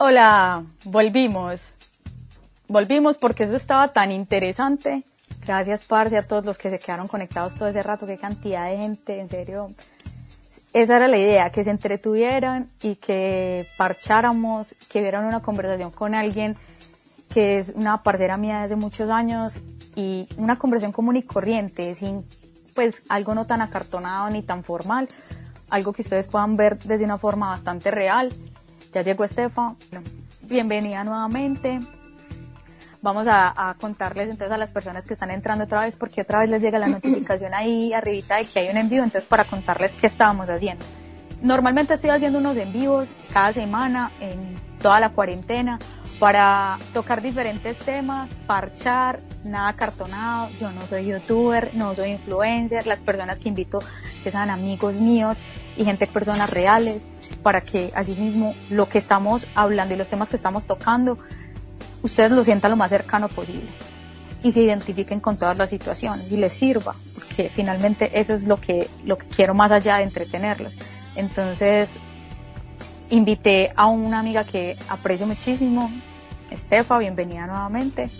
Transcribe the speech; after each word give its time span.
Hola, 0.00 0.62
volvimos. 0.84 1.60
Volvimos 2.68 3.16
porque 3.16 3.42
eso 3.42 3.56
estaba 3.56 3.88
tan 3.88 4.12
interesante. 4.12 5.02
Gracias, 5.44 5.86
Parce, 5.86 6.16
a 6.16 6.22
todos 6.22 6.44
los 6.44 6.56
que 6.56 6.70
se 6.70 6.78
quedaron 6.78 7.08
conectados 7.08 7.56
todo 7.56 7.68
ese 7.68 7.82
rato. 7.82 8.06
Qué 8.06 8.16
cantidad 8.16 8.70
de 8.70 8.76
gente, 8.76 9.18
en 9.18 9.28
serio. 9.28 9.70
Esa 10.72 10.98
era 10.98 11.08
la 11.08 11.18
idea, 11.18 11.50
que 11.50 11.64
se 11.64 11.70
entretuvieran 11.70 12.70
y 12.80 12.94
que 12.94 13.66
parcháramos, 13.76 14.68
que 14.88 15.02
vieran 15.02 15.24
una 15.24 15.42
conversación 15.42 15.90
con 15.90 16.14
alguien 16.14 16.54
que 17.34 17.58
es 17.58 17.70
una 17.70 18.00
parcera 18.04 18.36
mía 18.36 18.60
desde 18.60 18.76
muchos 18.76 19.10
años 19.10 19.54
y 19.96 20.28
una 20.36 20.60
conversación 20.60 20.92
común 20.92 21.16
y 21.16 21.22
corriente, 21.24 21.96
sin 21.96 22.24
pues 22.76 23.06
algo 23.08 23.34
no 23.34 23.46
tan 23.46 23.62
acartonado 23.62 24.30
ni 24.30 24.42
tan 24.42 24.62
formal, 24.62 25.08
algo 25.70 25.92
que 25.92 26.02
ustedes 26.02 26.28
puedan 26.28 26.56
ver 26.56 26.78
desde 26.78 27.04
una 27.04 27.18
forma 27.18 27.48
bastante 27.48 27.90
real 27.90 28.32
ya 28.92 29.02
llegó 29.02 29.24
Estefa. 29.24 29.74
Bienvenida 30.42 31.04
nuevamente. 31.04 31.80
Vamos 33.00 33.26
a, 33.28 33.76
contarles 33.80 34.28
entonces 34.28 34.52
a 34.52 34.58
las 34.58 34.70
personas 34.70 35.06
que 35.06 35.14
están 35.14 35.30
entrando 35.30 35.64
otra 35.64 35.82
vez, 35.82 35.96
porque 35.96 36.22
otra 36.22 36.40
vez 36.40 36.50
les 36.50 36.62
llega 36.62 36.78
la 36.78 36.88
notificación 36.88 37.54
ahí 37.54 37.92
arribita 37.92 38.36
de 38.36 38.44
que 38.44 38.60
hay 38.60 38.68
un 38.70 38.76
envío, 38.76 39.04
entonces 39.04 39.26
para 39.26 39.44
contarles 39.44 39.94
qué 40.00 40.06
estábamos 40.08 40.48
haciendo. 40.48 40.84
Normalmente 41.40 41.94
estoy 41.94 42.10
haciendo 42.10 42.38
unos 42.38 42.56
envíos 42.56 43.12
cada 43.32 43.52
semana 43.52 44.10
en 44.18 44.56
toda 44.82 44.98
la 44.98 45.10
cuarentena 45.10 45.78
para 46.18 46.78
tocar 46.92 47.22
diferentes 47.22 47.78
temas, 47.78 48.28
parchar, 48.46 49.20
nada 49.44 49.72
cartonado. 49.74 50.48
Yo 50.60 50.72
no 50.72 50.84
soy 50.88 51.06
youtuber, 51.06 51.70
no 51.74 51.94
soy 51.94 52.10
influencer. 52.10 52.88
Las 52.88 53.00
personas 53.00 53.38
que 53.38 53.50
invito 53.50 53.78
que 54.24 54.32
sean 54.32 54.50
amigos 54.50 55.00
míos 55.00 55.38
y 55.78 55.84
gente, 55.84 56.06
personas 56.08 56.50
reales, 56.50 57.00
para 57.42 57.60
que 57.60 57.92
así 57.94 58.12
mismo 58.12 58.54
lo 58.68 58.88
que 58.88 58.98
estamos 58.98 59.46
hablando 59.54 59.94
y 59.94 59.96
los 59.96 60.08
temas 60.08 60.28
que 60.28 60.36
estamos 60.36 60.66
tocando, 60.66 61.16
ustedes 62.02 62.32
lo 62.32 62.44
sientan 62.44 62.72
lo 62.72 62.76
más 62.76 62.90
cercano 62.90 63.28
posible 63.28 63.68
y 64.42 64.52
se 64.52 64.60
identifiquen 64.60 65.20
con 65.20 65.36
todas 65.36 65.56
las 65.56 65.70
situaciones 65.70 66.30
y 66.30 66.36
les 66.36 66.52
sirva, 66.52 66.94
porque 67.14 67.48
finalmente 67.48 68.10
eso 68.18 68.34
es 68.34 68.44
lo 68.44 68.60
que, 68.60 68.88
lo 69.04 69.16
que 69.16 69.26
quiero 69.26 69.54
más 69.54 69.70
allá 69.70 69.96
de 69.96 70.02
entretenerlos. 70.02 70.74
Entonces, 71.14 71.96
invité 73.10 73.70
a 73.74 73.86
una 73.86 74.18
amiga 74.18 74.44
que 74.44 74.76
aprecio 74.88 75.26
muchísimo, 75.26 75.90
Estefa, 76.50 76.98
bienvenida 76.98 77.46
nuevamente. 77.46 78.10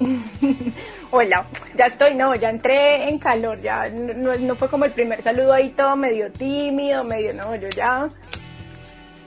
Hola, 1.10 1.46
ya 1.76 1.86
estoy, 1.86 2.14
no, 2.14 2.34
ya 2.34 2.50
entré 2.50 3.08
en 3.08 3.18
calor, 3.18 3.60
ya 3.60 3.88
no, 3.88 4.56
fue 4.56 4.68
como 4.68 4.84
el 4.84 4.92
primer 4.92 5.22
saludo 5.22 5.52
ahí 5.52 5.70
todo 5.70 5.96
medio 5.96 6.32
tímido, 6.32 7.04
medio, 7.04 7.34
no, 7.34 7.54
yo 7.56 7.68
ya... 7.70 8.08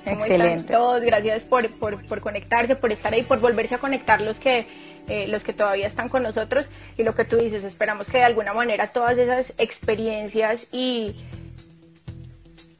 Excelente. 0.05 0.71
todos? 0.71 1.01
Gracias 1.03 1.43
por, 1.43 1.67
por, 1.79 2.21
conectarse, 2.21 2.75
por 2.75 2.91
estar 2.91 3.11
ahí, 3.13 3.23
por 3.23 3.39
volverse 3.39 3.73
a 3.73 3.77
conectar 3.79 4.21
los 4.21 4.37
que, 4.37 4.67
eh, 5.07 5.27
los 5.27 5.43
que 5.43 5.51
todavía 5.51 5.87
están 5.87 6.09
con 6.09 6.21
nosotros 6.21 6.69
y 6.95 7.03
lo 7.03 7.15
que 7.15 7.25
tú 7.25 7.37
dices, 7.37 7.63
esperamos 7.63 8.07
que 8.07 8.19
de 8.19 8.23
alguna 8.23 8.53
manera 8.53 8.87
todas 8.87 9.17
esas 9.17 9.53
experiencias 9.57 10.67
y 10.71 11.15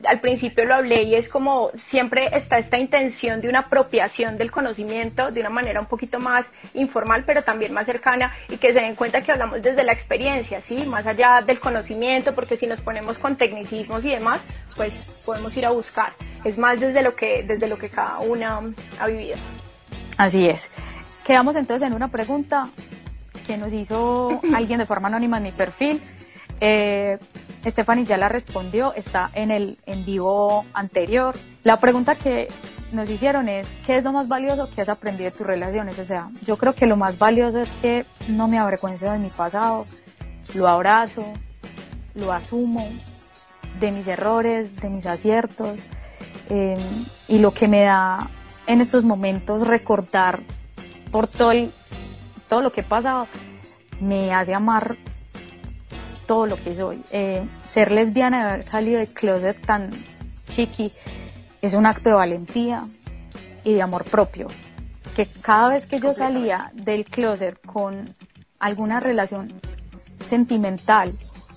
al 0.08 0.20
principio 0.20 0.66
lo 0.66 0.76
hablé 0.76 1.04
y 1.04 1.16
es 1.16 1.30
como 1.30 1.70
siempre 1.76 2.30
está 2.34 2.58
esta 2.58 2.78
intención 2.78 3.42
de 3.42 3.50
una 3.50 3.60
apropiación 3.60 4.38
del 4.38 4.52
conocimiento 4.52 5.32
de 5.32 5.40
una 5.42 5.50
manera 5.50 5.80
un 5.80 5.86
poquito 5.86 6.20
más 6.20 6.52
informal 6.74 7.24
pero 7.26 7.44
también 7.44 7.74
más 7.74 7.86
cercana 7.86 8.34
y 8.50 8.58
que 8.58 8.74
se 8.74 8.80
den 8.80 8.96
cuenta 8.96 9.22
que 9.22 9.32
hablamos 9.32 9.62
desde 9.62 9.84
la 9.84 9.94
experiencia, 9.94 10.62
¿sí? 10.62 10.86
Más 10.86 11.06
allá 11.06 11.42
del 11.46 11.60
conocimiento 11.60 12.34
porque 12.34 12.58
si 12.58 12.68
nos 12.68 12.82
ponemos 12.82 13.18
con 13.18 13.36
tecnicismos 13.36 14.06
y 14.06 14.12
demás, 14.12 14.42
pues 14.76 15.24
podemos 15.26 15.56
ir 15.58 15.66
a 15.66 15.72
buscar. 15.72 16.12
Es 16.44 16.58
más 16.58 16.80
desde 16.80 17.02
lo 17.02 17.16
que, 17.16 17.44
desde 17.44 17.68
lo 17.68 17.78
que 17.78 17.90
cada 17.90 18.20
una 18.20 18.60
ha 19.00 19.08
vivido. 19.08 19.38
Así 20.18 20.48
es. 20.48 20.70
Quedamos 21.24 21.56
entonces 21.56 21.88
en 21.88 21.94
una 21.94 22.10
pregunta 22.10 22.70
que 23.46 23.58
nos 23.58 23.74
hizo 23.74 24.42
alguien 24.54 24.80
de 24.80 24.86
forma 24.86 25.08
anónima 25.08 25.38
en 25.38 25.44
mi 25.44 25.52
perfil. 25.52 26.02
Eh, 26.60 27.18
Stephanie 27.66 28.06
ya 28.06 28.18
la 28.18 28.30
respondió, 28.30 28.94
está 28.94 29.32
en 29.34 29.52
el 29.52 29.78
en 29.86 30.06
vivo 30.06 30.66
anterior. 30.74 31.36
La 31.64 31.80
pregunta 31.80 32.16
que 32.16 32.48
nos 32.92 33.10
hicieron 33.10 33.50
es, 33.50 33.74
¿qué 33.86 33.98
es 33.98 34.04
lo 34.04 34.12
más 34.12 34.28
valioso 34.28 34.70
que 34.70 34.82
has 34.82 34.90
aprendido 34.90 35.30
de 35.30 35.38
tus 35.38 35.48
relaciones? 35.48 35.98
O 36.00 36.06
sea, 36.06 36.30
yo 36.46 36.58
creo 36.58 36.74
que 36.74 36.86
lo 36.86 36.96
más 36.96 37.18
valioso 37.18 37.62
es 37.62 37.70
que 37.82 38.06
no 38.28 38.48
me 38.48 38.58
avergüenzo 38.58 39.12
de 39.12 39.18
mi 39.18 39.30
pasado, 39.30 39.84
lo 40.54 40.68
abrazo, 40.68 41.34
lo 42.14 42.32
asumo, 42.32 42.88
de 43.80 43.92
mis 43.92 44.08
errores, 44.08 44.80
de 44.82 44.90
mis 44.90 45.06
aciertos, 45.06 45.80
eh, 46.50 46.78
y 47.28 47.40
lo 47.40 47.54
que 47.54 47.68
me 47.68 47.82
da 47.82 48.30
en 48.68 48.82
estos 48.82 49.04
momentos 49.04 49.68
recordar 49.68 50.40
por 51.12 51.28
todo, 51.28 51.52
todo 52.48 52.62
lo 52.62 52.72
que 52.72 52.82
he 52.82 52.84
pasado, 52.84 53.28
me 54.00 54.34
hace 54.34 54.54
amar 54.54 54.98
todo 56.26 56.46
lo 56.46 56.56
que 56.58 56.76
soy. 56.76 57.04
Eh, 57.12 57.44
ser 57.70 57.92
lesbiana 57.92 58.38
y 58.38 58.42
haber 58.42 58.64
salido 58.64 59.00
del 59.00 59.14
closet 59.14 59.66
tan 59.66 59.92
chiqui 60.50 60.92
es 61.62 61.74
un 61.74 61.86
acto 61.86 62.10
de 62.10 62.16
valentía 62.16 62.84
y 63.64 63.74
de 63.74 63.82
amor 63.82 64.06
propio. 64.06 64.48
Que 65.16 65.26
cada 65.26 65.70
vez 65.70 65.86
que 65.86 66.00
yo 66.00 66.14
salía 66.14 66.72
del 66.74 67.06
closet 67.06 67.60
con 67.66 68.14
alguna 68.60 69.00
relación 69.00 69.54
sentimental 70.26 71.12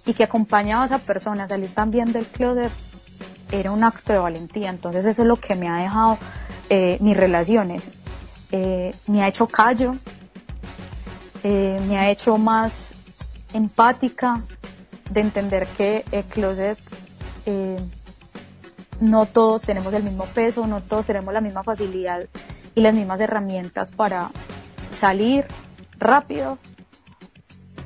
y 0.06 0.14
que 0.14 0.24
acompañaba 0.24 0.82
a 0.82 0.86
esa 0.86 0.98
persona 0.98 1.44
a 1.44 1.48
salir 1.48 1.74
también 1.74 2.12
del 2.12 2.26
closet, 2.26 2.70
era 3.50 3.72
un 3.72 3.82
acto 3.82 4.12
de 4.12 4.18
valentía. 4.18 4.70
Entonces 4.70 5.04
eso 5.04 5.22
es 5.22 5.28
lo 5.28 5.36
que 5.36 5.54
me 5.54 5.68
ha 5.68 5.76
dejado 5.76 6.18
eh, 6.70 6.98
mis 7.00 7.16
relaciones. 7.16 7.88
Eh, 8.52 8.94
me 9.08 9.22
ha 9.22 9.28
hecho 9.28 9.46
callo, 9.46 9.94
me 11.42 11.98
ha 11.98 12.10
hecho 12.10 12.36
más 12.36 12.94
empática, 13.52 14.40
de 15.10 15.20
entender 15.20 15.66
que 15.66 16.04
el 16.12 16.24
closet 16.24 16.78
eh, 17.46 17.78
no 19.00 19.26
todos 19.26 19.62
tenemos 19.62 19.92
el 19.94 20.02
mismo 20.02 20.24
peso, 20.26 20.66
no 20.66 20.82
todos 20.82 21.06
tenemos 21.06 21.32
la 21.32 21.40
misma 21.40 21.62
facilidad 21.62 22.26
y 22.74 22.80
las 22.80 22.94
mismas 22.94 23.20
herramientas 23.20 23.92
para 23.92 24.30
salir 24.90 25.44
rápido. 25.98 26.58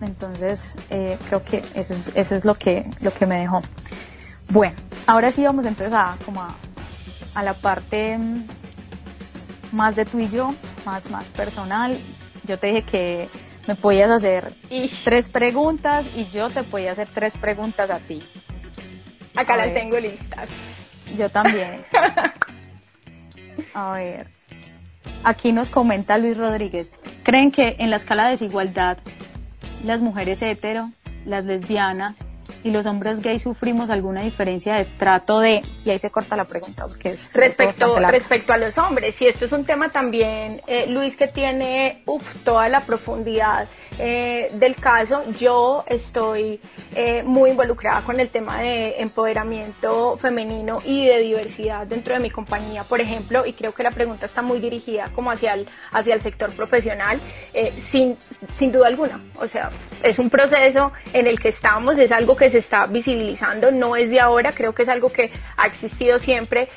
Entonces 0.01 0.77
eh, 0.91 1.19
creo 1.29 1.45
que 1.45 1.63
eso 1.75 1.95
es, 1.95 2.11
eso 2.15 2.35
es 2.35 2.45
lo 2.45 2.55
que 2.55 2.91
lo 3.01 3.13
que 3.13 3.27
me 3.27 3.39
dejó. 3.39 3.61
Bueno, 4.51 4.75
ahora 5.07 5.31
sí 5.31 5.45
vamos 5.45 5.65
entonces 5.65 5.95
a 5.95 6.17
como 6.25 6.43
a, 6.43 7.43
la 7.43 7.55
parte 7.55 8.19
mm, 8.19 8.47
más 9.73 9.95
de 9.97 10.05
tú 10.05 10.19
y 10.19 10.29
yo, 10.29 10.55
más 10.85 11.09
más 11.11 11.29
personal. 11.29 11.99
Yo 12.45 12.59
te 12.59 12.67
dije 12.69 12.85
que 12.85 13.29
me 13.67 13.75
podías 13.75 14.11
hacer 14.11 14.53
tres 15.05 15.29
preguntas 15.29 16.07
y 16.17 16.27
yo 16.27 16.51
te 16.51 16.63
podía 16.63 16.93
hacer 16.93 17.09
tres 17.13 17.37
preguntas 17.37 17.91
a 17.91 17.99
ti. 17.99 18.23
Acá 19.35 19.57
las 19.57 19.73
tengo 19.73 19.99
listas. 19.99 20.49
Yo 21.17 21.29
también. 21.29 21.85
a 23.75 23.93
ver. 23.93 24.29
Aquí 25.25 25.53
nos 25.53 25.71
comenta 25.71 26.19
Luis 26.19 26.37
Rodríguez. 26.37 26.93
¿Creen 27.23 27.53
que 27.53 27.77
en 27.79 27.91
la 27.91 27.97
escala 27.97 28.25
de 28.25 28.31
desigualdad 28.31 28.99
las 29.85 30.03
mujeres 30.03 30.43
hetero, 30.43 30.91
las 31.25 31.45
lesbianas 31.45 32.17
y 32.63 32.71
los 32.71 32.87
hombres 32.87 33.21
gays 33.21 33.43
sufrimos 33.43 33.91
alguna 33.91 34.23
diferencia 34.23 34.75
de 34.75 34.85
trato 34.85 35.41
de, 35.41 35.63
y 35.85 35.91
ahí 35.91 35.99
se 35.99 36.11
corta 36.11 36.37
la 36.37 36.45
pregunta, 36.45 36.85
porque 36.89 37.11
es 37.11 37.33
respecto, 37.33 37.99
respecto 37.99 38.53
a 38.53 38.57
los 38.57 38.79
hombres, 38.79 39.21
y 39.21 39.27
esto 39.27 39.45
es 39.45 39.53
un 39.53 39.65
tema 39.65 39.91
también, 39.91 40.61
eh, 40.67 40.87
Luis, 40.89 41.17
que 41.17 41.29
tiene 41.29 42.03
uf, 42.07 42.23
toda 42.45 42.69
la 42.69 42.81
profundidad 42.81 43.69
eh, 43.99 44.49
del 44.55 44.75
caso, 44.77 45.23
yo 45.39 45.85
estoy 45.87 46.61
eh, 46.95 47.23
muy 47.23 47.51
involucrada 47.51 48.01
con 48.03 48.21
el 48.21 48.31
tema 48.31 48.61
de 48.61 49.01
empoderamiento 49.01 50.17
femenino 50.17 50.81
y 50.85 51.07
de 51.07 51.19
diversidad 51.19 51.87
dentro 51.87 52.15
de 52.15 52.21
mi 52.21 52.31
compañía, 52.31 52.85
por 52.85 53.01
ejemplo, 53.01 53.45
y 53.45 53.53
creo 53.53 53.73
que 53.73 53.83
la 53.83 53.91
pregunta 53.91 54.27
está 54.27 54.43
muy 54.43 54.61
dirigida 54.61 55.11
como 55.15 55.31
hacia 55.31 55.55
el, 55.55 55.69
hacia 55.93 56.15
el 56.15 56.21
sector 56.21 56.53
profesional, 56.53 57.21
eh, 57.53 57.73
sin, 57.79 58.17
sin 58.53 58.73
duda 58.73 58.87
alguna. 58.87 59.21
O 59.39 59.47
sea, 59.47 59.71
es 60.03 60.19
un 60.19 60.31
proceso 60.31 60.93
en 61.13 61.27
el 61.27 61.39
que 61.39 61.49
estamos, 61.49 61.99
es 61.99 62.13
algo 62.13 62.37
que 62.37 62.51
se 62.53 62.59
está 62.59 62.87
visibilizando, 62.87 63.71
no 63.73 63.97
es 63.97 64.11
de 64.11 64.21
ahora, 64.21 64.53
creo 64.53 64.75
que 64.75 64.83
es 64.83 64.89
algo 64.89 65.11
que 65.11 65.31
ha 65.57 65.67
existido 65.67 66.19
siempre, 66.19 66.69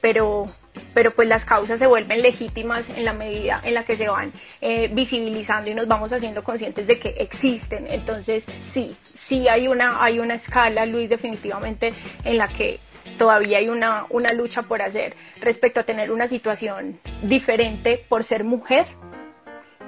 pero 0.00 0.46
pero 0.94 1.10
pues 1.12 1.28
las 1.28 1.44
causas 1.44 1.78
se 1.78 1.86
vuelven 1.86 2.22
legítimas 2.22 2.88
en 2.96 3.04
la 3.04 3.12
medida 3.12 3.60
en 3.64 3.74
la 3.74 3.84
que 3.84 3.96
se 3.96 4.08
van 4.08 4.32
eh, 4.60 4.88
visibilizando 4.88 5.70
y 5.70 5.74
nos 5.74 5.86
vamos 5.86 6.12
haciendo 6.12 6.42
conscientes 6.42 6.86
de 6.86 6.98
que 6.98 7.10
existen. 7.18 7.86
Entonces 7.88 8.44
sí, 8.62 8.96
sí 9.14 9.48
hay 9.48 9.68
una, 9.68 10.02
hay 10.02 10.18
una 10.18 10.34
escala, 10.34 10.86
Luis, 10.86 11.08
definitivamente 11.08 11.90
en 12.24 12.38
la 12.38 12.48
que 12.48 12.80
todavía 13.16 13.58
hay 13.58 13.68
una, 13.68 14.06
una 14.10 14.32
lucha 14.32 14.62
por 14.62 14.82
hacer 14.82 15.14
respecto 15.40 15.80
a 15.80 15.84
tener 15.84 16.10
una 16.12 16.28
situación 16.28 17.00
diferente 17.22 18.04
por 18.08 18.24
ser 18.24 18.44
mujer 18.44 18.86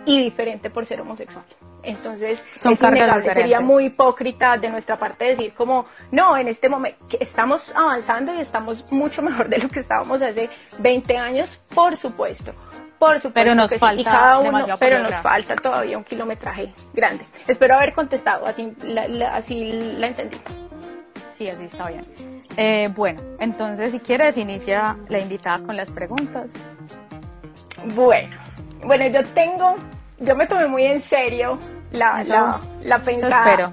y 0.05 0.23
diferente 0.23 0.71
por 0.71 0.87
ser 0.87 1.01
homosexual. 1.01 1.45
Entonces, 1.83 2.43
es 2.57 2.65
innegable, 2.67 3.33
sería 3.33 3.61
muy 3.61 3.87
hipócrita 3.87 4.57
de 4.59 4.69
nuestra 4.69 4.99
parte 4.99 5.25
decir 5.27 5.55
como, 5.55 5.87
no, 6.13 6.37
en 6.37 6.49
este 6.49 6.69
momento 6.69 6.99
estamos 7.19 7.75
avanzando 7.75 8.35
y 8.35 8.41
estamos 8.41 8.93
mucho 8.93 9.23
mejor 9.23 9.49
de 9.49 9.59
lo 9.59 9.69
que 9.69 9.81
estábamos 9.81 10.21
hace 10.21 10.51
20 10.79 11.17
años, 11.17 11.61
por 11.75 11.97
supuesto. 11.97 12.53
Por 12.99 13.15
supuesto 13.15 13.31
pero 13.33 13.55
nos 13.55 13.75
falta 13.77 14.77
pero 14.79 14.99
nos 14.99 15.15
falta 15.23 15.57
todavía 15.57 15.97
un 15.97 16.05
kilometraje 16.05 16.75
grande. 16.93 17.25
Espero 17.49 17.77
haber 17.77 17.95
contestado, 17.95 18.47
así 18.47 18.75
la, 18.85 19.35
así 19.35 19.73
la 19.73 20.09
entendí. 20.09 20.39
Sí, 21.33 21.49
así 21.49 21.65
está 21.65 21.89
bien. 21.89 22.05
Eh, 22.59 22.91
bueno, 22.95 23.23
entonces 23.39 23.93
si 23.93 24.01
quieres 24.01 24.37
inicia 24.37 24.99
la 25.09 25.19
invitada 25.19 25.61
con 25.61 25.77
las 25.77 25.91
preguntas. 25.91 26.51
Bueno, 27.95 28.37
bueno, 28.85 29.07
yo 29.07 29.25
tengo 29.35 29.77
yo 30.21 30.37
me 30.37 30.47
tomé 30.47 30.67
muy 30.67 30.85
en 30.85 31.01
serio 31.01 31.59
la, 31.93 32.23
la, 32.25 32.61
la 32.83 32.99
pensada. 32.99 33.73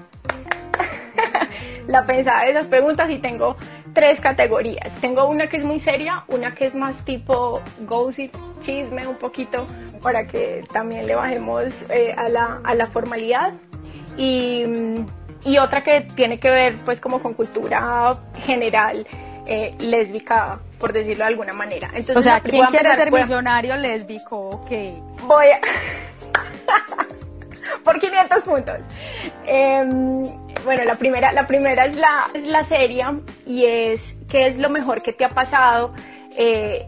la 1.86 2.04
pensada 2.04 2.44
de 2.44 2.50
esas 2.50 2.66
preguntas 2.66 3.10
y 3.10 3.18
tengo 3.18 3.56
tres 3.92 4.20
categorías. 4.20 4.98
Tengo 5.00 5.28
una 5.28 5.48
que 5.48 5.58
es 5.58 5.64
muy 5.64 5.78
seria, 5.78 6.24
una 6.28 6.54
que 6.54 6.64
es 6.64 6.74
más 6.74 7.04
tipo 7.04 7.60
gossip, 7.86 8.34
chisme 8.62 9.06
un 9.06 9.16
poquito, 9.16 9.66
para 10.02 10.26
que 10.26 10.64
también 10.72 11.06
le 11.06 11.14
bajemos 11.14 11.84
eh, 11.90 12.14
a, 12.16 12.28
la, 12.28 12.60
a 12.64 12.74
la 12.74 12.86
formalidad. 12.88 13.52
Y, 14.16 14.64
y, 15.44 15.58
otra 15.58 15.82
que 15.82 16.00
tiene 16.16 16.40
que 16.40 16.50
ver 16.50 16.76
pues 16.84 17.00
como 17.00 17.20
con 17.20 17.34
cultura 17.34 18.16
general 18.44 19.06
eh, 19.48 19.74
lésbica, 19.78 20.58
por 20.78 20.92
decirlo 20.92 21.24
de 21.24 21.28
alguna 21.28 21.52
manera. 21.52 21.88
Entonces, 21.88 22.16
o 22.16 22.22
sea, 22.22 22.40
¿quién 22.40 22.66
quiere 22.66 22.94
ser 22.94 23.10
millonario 23.10 23.76
lésbico? 23.76 24.50
Ok. 24.50 24.70
Voy 25.26 25.46
a... 25.46 25.60
por 27.84 27.98
500 27.98 28.42
puntos. 28.42 28.76
Em, 29.46 30.22
bueno, 30.64 30.84
la 30.84 30.94
primera, 30.94 31.32
la 31.32 31.46
primera 31.46 31.86
es 31.86 31.96
la, 31.96 32.26
es 32.34 32.46
la 32.46 32.64
seria 32.64 33.18
y 33.46 33.64
es 33.64 34.16
qué 34.28 34.46
es 34.46 34.58
lo 34.58 34.68
mejor 34.68 35.02
que 35.02 35.12
te 35.12 35.24
ha 35.24 35.30
pasado 35.30 35.92
eh, 36.36 36.86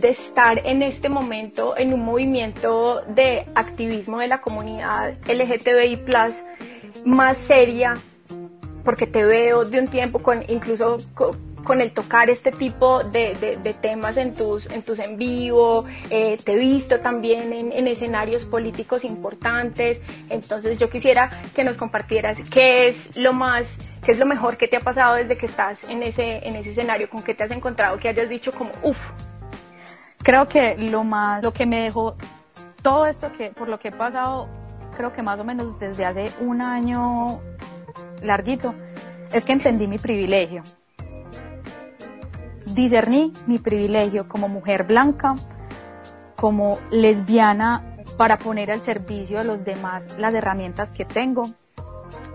de 0.00 0.08
estar 0.08 0.66
en 0.66 0.82
este 0.82 1.08
momento 1.08 1.76
en 1.76 1.92
un 1.92 2.04
movimiento 2.04 3.02
de 3.08 3.46
activismo 3.54 4.18
de 4.18 4.28
la 4.28 4.40
comunidad 4.40 5.14
LGTBI 5.28 6.00
más 7.04 7.38
seria, 7.38 7.94
porque 8.84 9.06
te 9.06 9.24
veo 9.24 9.64
de 9.64 9.80
un 9.80 9.88
tiempo 9.88 10.20
con 10.20 10.44
incluso 10.48 10.98
con 11.14 11.51
el 11.80 11.92
tocar 11.92 12.28
este 12.30 12.52
tipo 12.52 13.02
de, 13.04 13.34
de, 13.62 13.74
temas 13.74 14.16
en 14.16 14.34
tus, 14.34 14.66
en 14.66 14.82
tus 14.82 14.98
en 14.98 15.16
vivo, 15.16 15.84
eh, 16.10 16.36
te 16.44 16.52
he 16.52 16.56
visto 16.56 17.00
también 17.00 17.52
en, 17.52 17.72
en, 17.72 17.86
escenarios 17.86 18.44
políticos 18.44 19.04
importantes, 19.04 20.00
entonces 20.28 20.78
yo 20.78 20.90
quisiera 20.90 21.42
que 21.54 21.64
nos 21.64 21.76
compartieras 21.76 22.38
qué 22.50 22.88
es 22.88 23.16
lo 23.16 23.32
más, 23.32 23.90
qué 24.04 24.12
es 24.12 24.18
lo 24.18 24.26
mejor 24.26 24.56
que 24.56 24.68
te 24.68 24.76
ha 24.76 24.80
pasado 24.80 25.16
desde 25.16 25.36
que 25.36 25.46
estás 25.46 25.84
en 25.84 26.02
ese, 26.02 26.46
en 26.46 26.56
ese 26.56 26.70
escenario, 26.70 27.08
con 27.08 27.22
qué 27.22 27.34
te 27.34 27.44
has 27.44 27.50
encontrado, 27.50 27.96
que 27.98 28.08
hayas 28.08 28.28
dicho 28.28 28.52
como, 28.52 28.72
uff. 28.82 28.98
Creo 30.24 30.46
que 30.46 30.76
lo 30.78 31.02
más, 31.02 31.42
lo 31.42 31.52
que 31.52 31.66
me 31.66 31.82
dejó, 31.82 32.16
todo 32.82 33.06
esto 33.06 33.32
que, 33.32 33.50
por 33.50 33.68
lo 33.68 33.78
que 33.78 33.88
he 33.88 33.92
pasado, 33.92 34.48
creo 34.96 35.12
que 35.12 35.22
más 35.22 35.40
o 35.40 35.44
menos 35.44 35.80
desde 35.80 36.04
hace 36.04 36.30
un 36.44 36.60
año 36.60 37.40
larguito, 38.22 38.74
es 39.32 39.44
que 39.44 39.52
entendí 39.52 39.88
mi 39.88 39.98
privilegio 39.98 40.62
discerní 42.66 43.32
mi 43.46 43.58
privilegio 43.58 44.28
como 44.28 44.48
mujer 44.48 44.84
blanca, 44.84 45.34
como 46.36 46.78
lesbiana, 46.90 47.82
para 48.16 48.36
poner 48.36 48.70
al 48.70 48.80
servicio 48.80 49.40
a 49.40 49.42
los 49.42 49.64
demás 49.64 50.08
las 50.18 50.34
herramientas 50.34 50.92
que 50.92 51.04
tengo. 51.04 51.50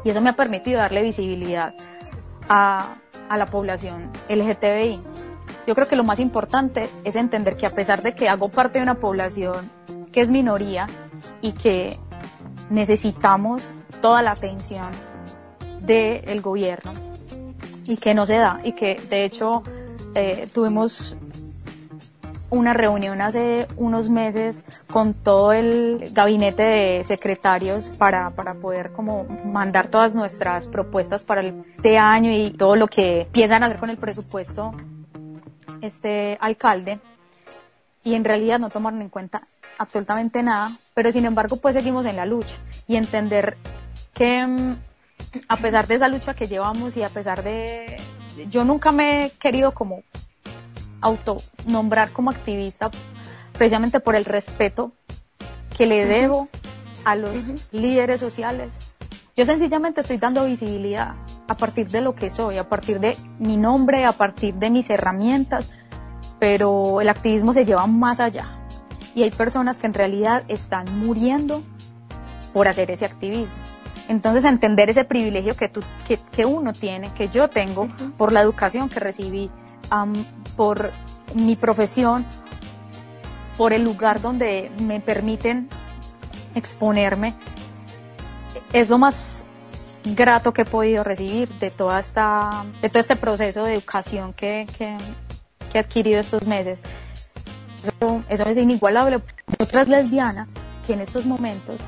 Y 0.03 0.09
eso 0.09 0.21
me 0.21 0.29
ha 0.29 0.33
permitido 0.33 0.79
darle 0.79 1.01
visibilidad 1.01 1.74
a, 2.50 2.95
a 3.29 3.38
la 3.38 3.45
población 3.45 4.12
LGTBI. 4.29 5.01
Yo 5.68 5.75
creo 5.75 5.88
que 5.88 5.95
lo 5.95 6.03
más 6.03 6.19
importante 6.19 6.89
es 7.03 7.15
entender 7.15 7.56
que 7.56 7.68
a 7.68 7.71
pesar 7.71 8.01
de 8.01 8.15
que 8.15 8.29
hago 8.29 8.50
parte 8.50 8.79
de 8.79 8.83
una 8.83 8.95
población 8.95 9.69
que 10.12 10.21
es 10.21 10.31
minoría 10.31 10.88
y 11.41 11.51
que 11.51 12.00
necesitamos 12.69 13.63
toda 14.01 14.21
la 14.21 14.31
atención 14.31 14.91
del 15.81 16.41
gobierno 16.41 16.94
y 17.88 17.97
que 17.97 18.13
no 18.13 18.25
se 18.25 18.38
da 18.38 18.59
y 18.63 18.74
que 18.74 18.95
de 19.09 19.25
hecho 19.25 19.63
eh, 20.18 20.48
tuvimos 20.52 21.16
una 22.50 22.74
reunión 22.74 23.22
hace 23.22 23.68
unos 23.75 24.10
meses 24.10 24.64
con 24.92 25.14
todo 25.14 25.54
el 25.54 26.10
gabinete 26.12 26.64
de 26.64 27.04
secretarios 27.04 27.90
para, 27.90 28.31
para 28.31 28.56
poder 28.56 28.94
como 28.94 29.25
mandar 29.46 29.90
todas 29.90 30.16
nuestras 30.16 30.66
propuestas 30.66 31.24
para 31.24 31.42
este 31.42 32.00
año 32.00 32.31
y 32.31 32.50
todo 32.50 32.75
lo 32.75 32.88
que 32.88 33.28
piensan 33.31 33.62
hacer 33.62 33.78
con 33.78 33.92
el 33.92 33.98
presupuesto 33.98 34.74
este 35.81 36.40
alcalde. 36.42 37.00
Y 38.04 38.16
en 38.16 38.24
realidad 38.24 38.58
no 38.58 38.70
tomaron 38.70 39.04
en 39.04 39.10
cuenta 39.10 39.42
absolutamente 39.78 40.42
nada, 40.42 40.80
pero 40.96 41.12
sin 41.12 41.25
embargo 41.25 41.58
pues 41.58 41.75
seguimos 41.75 42.08
en 42.08 42.16
la 42.16 42.25
lucha 42.25 42.58
y 42.88 42.96
entender 42.96 43.56
que 44.16 44.48
mm, 44.48 44.78
a 45.48 45.58
pesar 45.58 45.86
de 45.86 45.96
esa 45.96 46.08
lucha 46.08 46.34
que 46.34 46.48
llevamos 46.48 46.98
y 46.98 47.04
a 47.04 47.10
pesar 47.10 47.44
de, 47.44 47.98
yo 48.45 48.63
nunca 48.63 48.92
me 48.92 49.25
he 49.25 49.30
querido 49.31 49.74
como 49.74 50.04
autonombrar 51.01 52.12
como 52.12 52.31
activista 52.31 52.89
precisamente 53.54 54.00
por 54.00 54.16
el 54.16 54.25
respeto 54.25 54.92
que 55.75 55.86
le 55.86 56.06
debo 56.06 56.48
a 57.04 57.16
los 57.16 57.54
líderes 57.72 58.19
sociales. 58.19 58.75
Yo 59.36 59.45
sencillamente 59.45 60.01
estoy 60.01 60.18
dando 60.18 60.45
visibilidad 60.45 61.16
a 61.48 61.56
partir 61.56 61.88
de 61.89 62.01
lo 62.01 62.16
que 62.16 62.30
soy, 62.30 62.57
a 62.57 62.68
partir 62.68 63.00
de 63.00 63.18
mi 63.39 63.56
nombre, 63.56 64.06
a 64.06 64.12
partir 64.12 64.56
de 64.56 64.69
mis 64.69 64.89
herramientas, 64.89 65.69
pero 66.39 67.01
el 67.01 67.10
activismo 67.10 67.54
se 67.54 67.66
lleva 67.66 67.88
más 67.88 68.19
allá. 68.19 68.57
Y 69.16 69.24
hay 69.24 69.31
personas 69.31 69.80
que 69.80 69.88
en 69.88 69.94
realidad 69.94 70.44
están 70.48 71.00
muriendo 71.00 71.63
por 72.54 72.68
hacer 72.68 72.92
ese 72.92 73.06
activismo. 73.06 73.56
Entonces 74.07 74.45
entender 74.45 74.89
ese 74.89 75.04
privilegio 75.04 75.56
que, 75.56 75.68
tú, 75.68 75.81
que, 76.31 76.45
uno 76.45 76.71
tiene, 76.74 77.13
que 77.13 77.27
yo 77.27 77.50
tengo, 77.50 77.89
por 78.18 78.31
la 78.31 78.42
educación 78.42 78.89
que 78.89 79.00
recibí, 79.00 79.50
por 80.56 80.92
mi 81.36 81.56
profesión, 81.56 82.25
por 83.57 83.74
el 83.74 83.83
lugar 83.83 84.21
donde 84.21 84.71
me 84.81 85.01
permiten 85.01 85.68
exponerme, 86.56 87.33
es 88.71 88.89
lo 88.89 88.98
más 88.98 89.44
grato 90.06 90.53
que 90.53 90.62
he 90.62 90.65
podido 90.65 91.03
recibir 91.03 91.50
de 91.57 91.69
toda 91.69 92.00
esta, 92.00 92.65
de 92.81 92.89
todo 92.89 93.00
este 93.00 93.18
proceso 93.18 93.63
de 93.63 93.74
educación 93.74 94.33
que, 94.33 94.65
que, 94.77 94.98
he 95.74 95.80
adquirido 95.80 96.19
estos 96.21 96.48
meses. 96.48 96.81
Eso, 97.83 98.18
eso 98.30 98.44
es 98.45 98.57
inigualable. 98.57 99.21
Otras 99.60 99.89
lesbianas 99.89 100.53
que 100.86 100.93
en 100.93 101.01
estos 101.01 101.25
momentos 101.25 101.82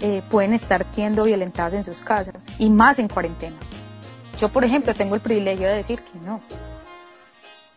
eh, 0.00 0.22
pueden 0.30 0.52
estar 0.52 0.86
siendo 0.94 1.24
violentadas 1.24 1.74
en 1.74 1.84
sus 1.84 2.02
casas 2.02 2.46
y 2.58 2.70
más 2.70 2.98
en 2.98 3.08
cuarentena. 3.08 3.56
Yo, 4.38 4.50
por 4.50 4.64
ejemplo, 4.64 4.92
tengo 4.94 5.14
el 5.14 5.20
privilegio 5.20 5.66
de 5.66 5.76
decir 5.76 6.00
que 6.00 6.18
no. 6.18 6.42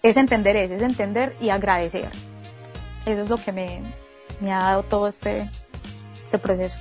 Es 0.04 0.18
entender 0.18 0.56
eso, 0.56 0.74
es 0.74 0.82
entender 0.82 1.36
y 1.40 1.50
agradecer. 1.50 2.10
Eso 3.06 3.22
es 3.22 3.30
lo 3.30 3.38
que 3.38 3.52
me, 3.52 3.82
ha 4.52 4.60
dado 4.60 4.84
todo 4.84 5.08
este, 5.08 5.48
este 6.24 6.38
proceso. 6.38 6.78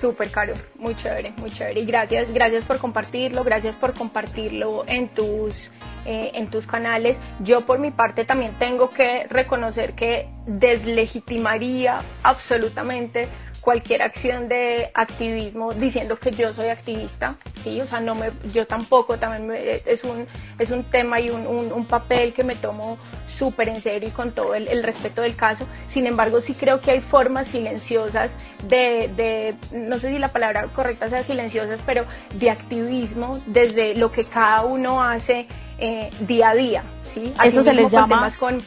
Súper 0.00 0.30
caro, 0.30 0.54
muy 0.76 0.94
chévere, 0.96 1.32
muy 1.38 1.50
chévere. 1.50 1.80
Y 1.80 1.84
gracias, 1.84 2.32
gracias 2.32 2.64
por 2.64 2.78
compartirlo, 2.78 3.44
gracias 3.44 3.74
por 3.74 3.94
compartirlo 3.94 4.84
en 4.86 5.08
tus 5.08 5.70
eh, 6.04 6.32
en 6.34 6.48
tus 6.48 6.66
canales. 6.66 7.16
Yo 7.40 7.62
por 7.62 7.78
mi 7.78 7.90
parte 7.90 8.24
también 8.24 8.52
tengo 8.58 8.90
que 8.90 9.26
reconocer 9.28 9.94
que 9.94 10.28
deslegitimaría 10.46 12.00
absolutamente 12.22 13.28
cualquier 13.60 14.02
acción 14.02 14.48
de 14.48 14.90
activismo 14.94 15.72
diciendo 15.72 16.18
que 16.18 16.30
yo 16.30 16.52
soy 16.52 16.68
activista, 16.68 17.36
sí, 17.62 17.80
o 17.80 17.86
sea, 17.86 18.00
no 18.00 18.14
me, 18.14 18.32
yo 18.52 18.66
tampoco, 18.66 19.18
también 19.18 19.82
es 19.84 20.04
un, 20.04 20.26
es 20.58 20.70
un 20.70 20.84
tema 20.84 21.20
y 21.20 21.30
un, 21.30 21.46
un, 21.46 21.84
papel 21.86 22.32
que 22.32 22.44
me 22.44 22.54
tomo 22.54 22.98
súper 23.26 23.68
en 23.68 23.80
serio 23.80 24.08
y 24.08 24.12
con 24.12 24.32
todo 24.32 24.54
el, 24.54 24.68
el, 24.68 24.82
respeto 24.82 25.22
del 25.22 25.36
caso. 25.36 25.66
Sin 25.90 26.06
embargo, 26.06 26.40
sí 26.40 26.54
creo 26.54 26.80
que 26.80 26.92
hay 26.92 27.00
formas 27.00 27.48
silenciosas 27.48 28.30
de, 28.68 29.10
de, 29.16 29.56
no 29.76 29.98
sé 29.98 30.10
si 30.10 30.18
la 30.18 30.28
palabra 30.28 30.68
correcta 30.74 31.08
sea 31.08 31.22
silenciosas, 31.22 31.80
pero 31.84 32.04
de 32.34 32.50
activismo 32.50 33.40
desde 33.46 33.94
lo 33.94 34.10
que 34.10 34.24
cada 34.24 34.62
uno 34.62 35.02
hace 35.02 35.46
eh, 35.78 36.10
día 36.20 36.50
a 36.50 36.54
día, 36.54 36.84
¿sí? 37.14 37.32
eso 37.44 37.62
se 37.62 37.72
les 37.72 37.90
llama, 37.90 38.30
con... 38.38 38.60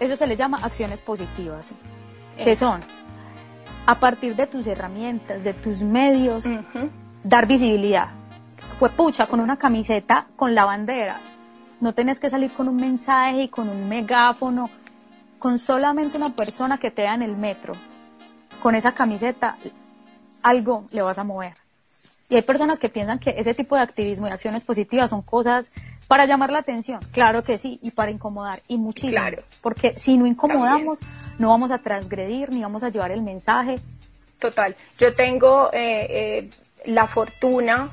eso 0.00 0.16
se 0.16 0.26
les 0.26 0.38
llama 0.38 0.58
acciones 0.62 1.00
positivas, 1.00 1.74
que 2.36 2.54
son 2.56 2.82
a 3.92 4.00
partir 4.00 4.34
de 4.34 4.46
tus 4.46 4.66
herramientas, 4.66 5.44
de 5.44 5.52
tus 5.52 5.82
medios, 5.82 6.46
dar 7.22 7.46
visibilidad. 7.46 8.08
Fue 8.78 8.88
pucha, 8.88 9.26
con 9.26 9.38
una 9.38 9.58
camiseta, 9.58 10.28
con 10.34 10.54
la 10.54 10.64
bandera. 10.64 11.20
No 11.78 11.92
tenés 11.92 12.18
que 12.18 12.30
salir 12.30 12.50
con 12.52 12.68
un 12.68 12.76
mensaje 12.76 13.42
y 13.42 13.48
con 13.48 13.68
un 13.68 13.90
megáfono, 13.90 14.70
con 15.38 15.58
solamente 15.58 16.16
una 16.16 16.30
persona 16.30 16.78
que 16.78 16.90
te 16.90 17.02
vea 17.02 17.14
en 17.14 17.22
el 17.22 17.36
metro. 17.36 17.74
con 18.62 18.74
esa 18.74 18.92
camiseta 18.92 19.58
algo 20.42 20.84
le 20.92 21.02
vas 21.02 21.18
a 21.18 21.24
mover. 21.24 21.54
Y 22.30 22.36
hay 22.36 22.42
personas 22.42 22.78
que 22.78 22.88
piensan 22.88 23.18
que 23.18 23.34
ese 23.36 23.52
tipo 23.52 23.76
de 23.76 23.82
activismo 23.82 24.26
y 24.26 24.30
acciones 24.30 24.64
positivas 24.64 25.10
son 25.10 25.20
cosas 25.20 25.70
para 26.12 26.26
llamar 26.26 26.52
la 26.52 26.58
atención. 26.58 27.00
Claro 27.10 27.42
que 27.42 27.56
sí, 27.56 27.78
y 27.80 27.90
para 27.92 28.10
incomodar, 28.10 28.60
y 28.68 28.76
muchísimo. 28.76 29.12
Claro. 29.12 29.42
Porque 29.62 29.94
si 29.94 30.18
no 30.18 30.26
incomodamos, 30.26 30.98
no 31.38 31.48
vamos 31.48 31.70
a 31.70 31.78
transgredir, 31.78 32.50
ni 32.50 32.60
vamos 32.60 32.82
a 32.82 32.90
llevar 32.90 33.12
el 33.12 33.22
mensaje. 33.22 33.76
Total. 34.38 34.76
Yo 34.98 35.14
tengo 35.14 35.70
eh, 35.72 36.06
eh, 36.10 36.50
la 36.84 37.06
fortuna 37.06 37.88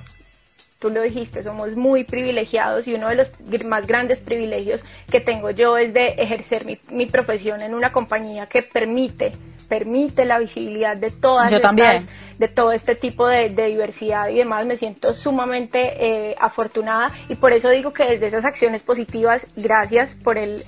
tú 0.80 0.90
lo 0.90 1.02
dijiste, 1.02 1.44
somos 1.44 1.78
muy 1.78 2.04
privilegiados 2.04 2.88
y 2.88 2.94
uno 2.94 3.08
de 3.08 3.16
los 3.16 3.30
más 3.66 3.88
grandes 3.88 4.20
privilegios 4.20 4.84
que 5.10 5.22
tengo 5.22 5.52
yo 5.52 5.78
es 5.78 5.94
de 5.94 6.08
ejercer 6.18 6.66
mi, 6.66 6.78
mi 6.90 7.06
profesión 7.06 7.62
en 7.62 7.74
una 7.74 7.92
compañía 7.92 8.48
que 8.48 8.64
permite, 8.64 9.34
permite 9.70 10.26
la 10.26 10.40
visibilidad 10.40 10.98
de 10.98 11.12
todas 11.12 11.52
Yo 11.52 11.58
estas, 11.58 11.70
también. 11.70 12.08
De 12.40 12.48
todo 12.48 12.72
este 12.72 12.96
tipo 12.96 13.28
de, 13.28 13.50
diversidad 13.50 14.30
y 14.30 14.38
demás. 14.38 14.66
Me 14.66 14.76
siento 14.76 15.14
sumamente 15.14 16.30
eh, 16.30 16.36
afortunada 16.40 17.12
y 17.28 17.36
por 17.36 17.54
eso 17.54 17.70
digo 17.70 17.94
que 17.94 18.06
desde 18.06 18.28
esas 18.28 18.46
acciones 18.46 18.82
positivas, 18.82 19.46
gracias 19.56 20.16
por 20.16 20.38
el 20.40 20.64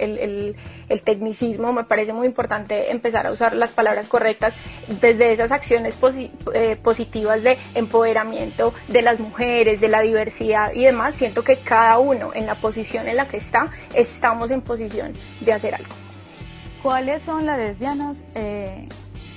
tecnicismo, 1.03 1.71
me 1.73 1.85
parece 1.85 2.13
muy 2.13 2.27
importante 2.27 2.91
empezar 2.91 3.25
a 3.25 3.31
usar 3.31 3.55
las 3.55 3.71
palabras 3.71 4.07
correctas, 4.07 4.53
desde 4.99 5.31
esas 5.31 5.51
acciones 5.51 5.99
posi- 5.99 6.29
eh, 6.53 6.75
positivas 6.75 7.43
de 7.43 7.57
empoderamiento 7.75 8.73
de 8.89 9.01
las 9.01 9.19
mujeres, 9.19 9.79
de 9.79 9.87
la 9.87 10.01
diversidad 10.01 10.71
y 10.75 10.83
demás, 10.83 11.15
siento 11.15 11.43
que 11.43 11.55
cada 11.57 11.97
uno 11.99 12.31
en 12.33 12.45
la 12.45 12.55
posición 12.55 13.07
en 13.07 13.15
la 13.15 13.25
que 13.25 13.37
está, 13.37 13.65
estamos 13.93 14.51
en 14.51 14.61
posición 14.61 15.13
de 15.39 15.53
hacer 15.53 15.75
algo. 15.75 15.93
¿Cuáles 16.83 17.23
son 17.23 17.45
las 17.45 17.57
lesbianas 17.59 18.35
eh, 18.35 18.89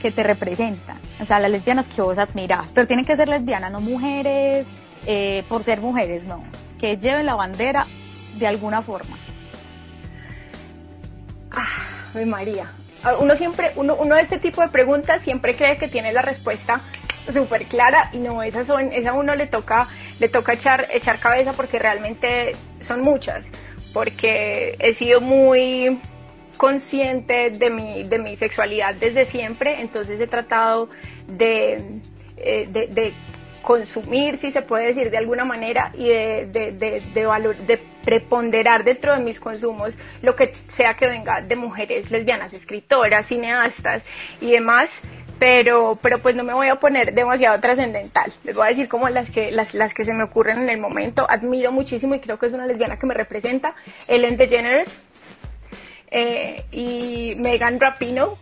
que 0.04 0.10
te 0.10 0.22
representan? 0.22 0.98
O 1.18 1.24
sea, 1.24 1.40
las 1.40 1.50
lesbianas 1.50 1.86
que 1.86 2.02
vos 2.02 2.18
admirás. 2.18 2.74
Pero 2.74 2.86
tienen 2.86 3.06
que 3.06 3.16
ser 3.16 3.26
lesbianas, 3.26 3.72
no 3.72 3.80
mujeres 3.80 4.68
eh, 5.06 5.44
por 5.48 5.64
ser 5.64 5.80
mujeres, 5.80 6.26
no. 6.26 6.44
Que 6.78 6.98
lleven 6.98 7.24
la 7.24 7.34
bandera 7.34 7.86
de 8.36 8.46
alguna 8.46 8.82
forma. 8.82 9.16
Ay, 12.14 12.26
María. 12.26 12.70
Ah, 13.02 13.14
Uno 13.18 13.34
siempre, 13.34 13.72
uno, 13.76 13.94
uno 13.94 14.16
de 14.16 14.20
este 14.20 14.38
tipo 14.38 14.60
de 14.60 14.68
preguntas 14.68 15.22
siempre 15.22 15.54
cree 15.54 15.78
que 15.78 15.88
tiene 15.88 16.12
la 16.12 16.20
respuesta 16.20 16.82
súper 17.32 17.64
clara 17.64 18.10
y 18.12 18.18
no, 18.18 18.42
esas 18.42 18.66
son, 18.66 18.92
esa 18.92 19.14
uno 19.14 19.34
le 19.34 19.46
toca, 19.46 19.88
le 20.20 20.28
toca 20.28 20.52
echar, 20.52 20.88
echar 20.92 21.18
cabeza 21.18 21.54
porque 21.54 21.78
realmente 21.78 22.52
son 22.82 23.00
muchas, 23.00 23.46
porque 23.94 24.76
he 24.78 24.92
sido 24.92 25.22
muy 25.22 25.98
consciente 26.56 27.50
de 27.50 27.70
mi, 27.70 28.04
de 28.04 28.18
mi 28.18 28.36
sexualidad 28.36 28.94
desde 28.94 29.24
siempre, 29.24 29.80
entonces 29.80 30.20
he 30.20 30.26
tratado 30.26 30.88
de, 31.26 32.00
eh, 32.36 32.66
de, 32.70 32.86
de 32.88 33.12
consumir, 33.64 34.38
si 34.38 34.50
se 34.50 34.62
puede 34.62 34.86
decir 34.86 35.10
de 35.10 35.18
alguna 35.18 35.44
manera, 35.44 35.90
y 35.94 36.08
de, 36.08 36.48
de, 36.52 36.72
de, 36.72 37.00
de, 37.00 37.26
valor, 37.26 37.56
de 37.56 37.78
preponderar 38.04 38.84
dentro 38.84 39.16
de 39.16 39.22
mis 39.22 39.40
consumos 39.40 39.96
lo 40.22 40.36
que 40.36 40.52
sea 40.68 40.94
que 40.94 41.08
venga 41.08 41.40
de 41.40 41.56
mujeres 41.56 42.10
lesbianas, 42.10 42.52
escritoras, 42.52 43.26
cineastas 43.26 44.04
y 44.40 44.52
demás. 44.52 44.90
Pero, 45.36 45.98
pero 46.00 46.20
pues 46.20 46.36
no 46.36 46.44
me 46.44 46.54
voy 46.54 46.68
a 46.68 46.76
poner 46.76 47.12
demasiado 47.12 47.60
trascendental. 47.60 48.32
Les 48.44 48.54
voy 48.54 48.66
a 48.66 48.68
decir 48.68 48.88
como 48.88 49.08
las 49.08 49.30
que, 49.30 49.50
las, 49.50 49.74
las 49.74 49.92
que 49.92 50.04
se 50.04 50.14
me 50.14 50.22
ocurren 50.22 50.62
en 50.62 50.70
el 50.70 50.78
momento. 50.78 51.26
Admiro 51.28 51.72
muchísimo 51.72 52.14
y 52.14 52.20
creo 52.20 52.38
que 52.38 52.46
es 52.46 52.52
una 52.52 52.66
lesbiana 52.66 53.00
que 53.00 53.06
me 53.06 53.14
representa. 53.14 53.74
Ellen 54.06 54.36
DeGeneres 54.36 54.88
eh, 56.14 56.64
y 56.72 57.34
Megan 57.38 57.78
Rapinoe. 57.80 58.36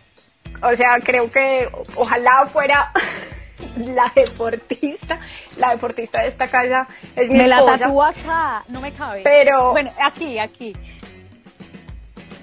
O 0.61 0.75
sea, 0.75 0.99
creo 1.03 1.29
que 1.31 1.67
ojalá 1.95 2.45
fuera 2.45 2.91
la 3.77 4.11
deportista, 4.15 5.19
la 5.57 5.71
deportista 5.71 6.21
de 6.21 6.27
esta 6.29 6.47
casa 6.47 6.87
es 7.15 7.29
mi 7.29 7.39
Me 7.39 7.47
la 7.47 7.57
esposa, 7.57 7.77
tatúo 7.79 8.03
acá, 8.03 8.63
no 8.69 8.79
me 8.79 8.91
cabe. 8.93 9.21
Pero- 9.23 9.71
Bueno, 9.71 9.91
aquí, 9.99 10.37
aquí. 10.39 10.73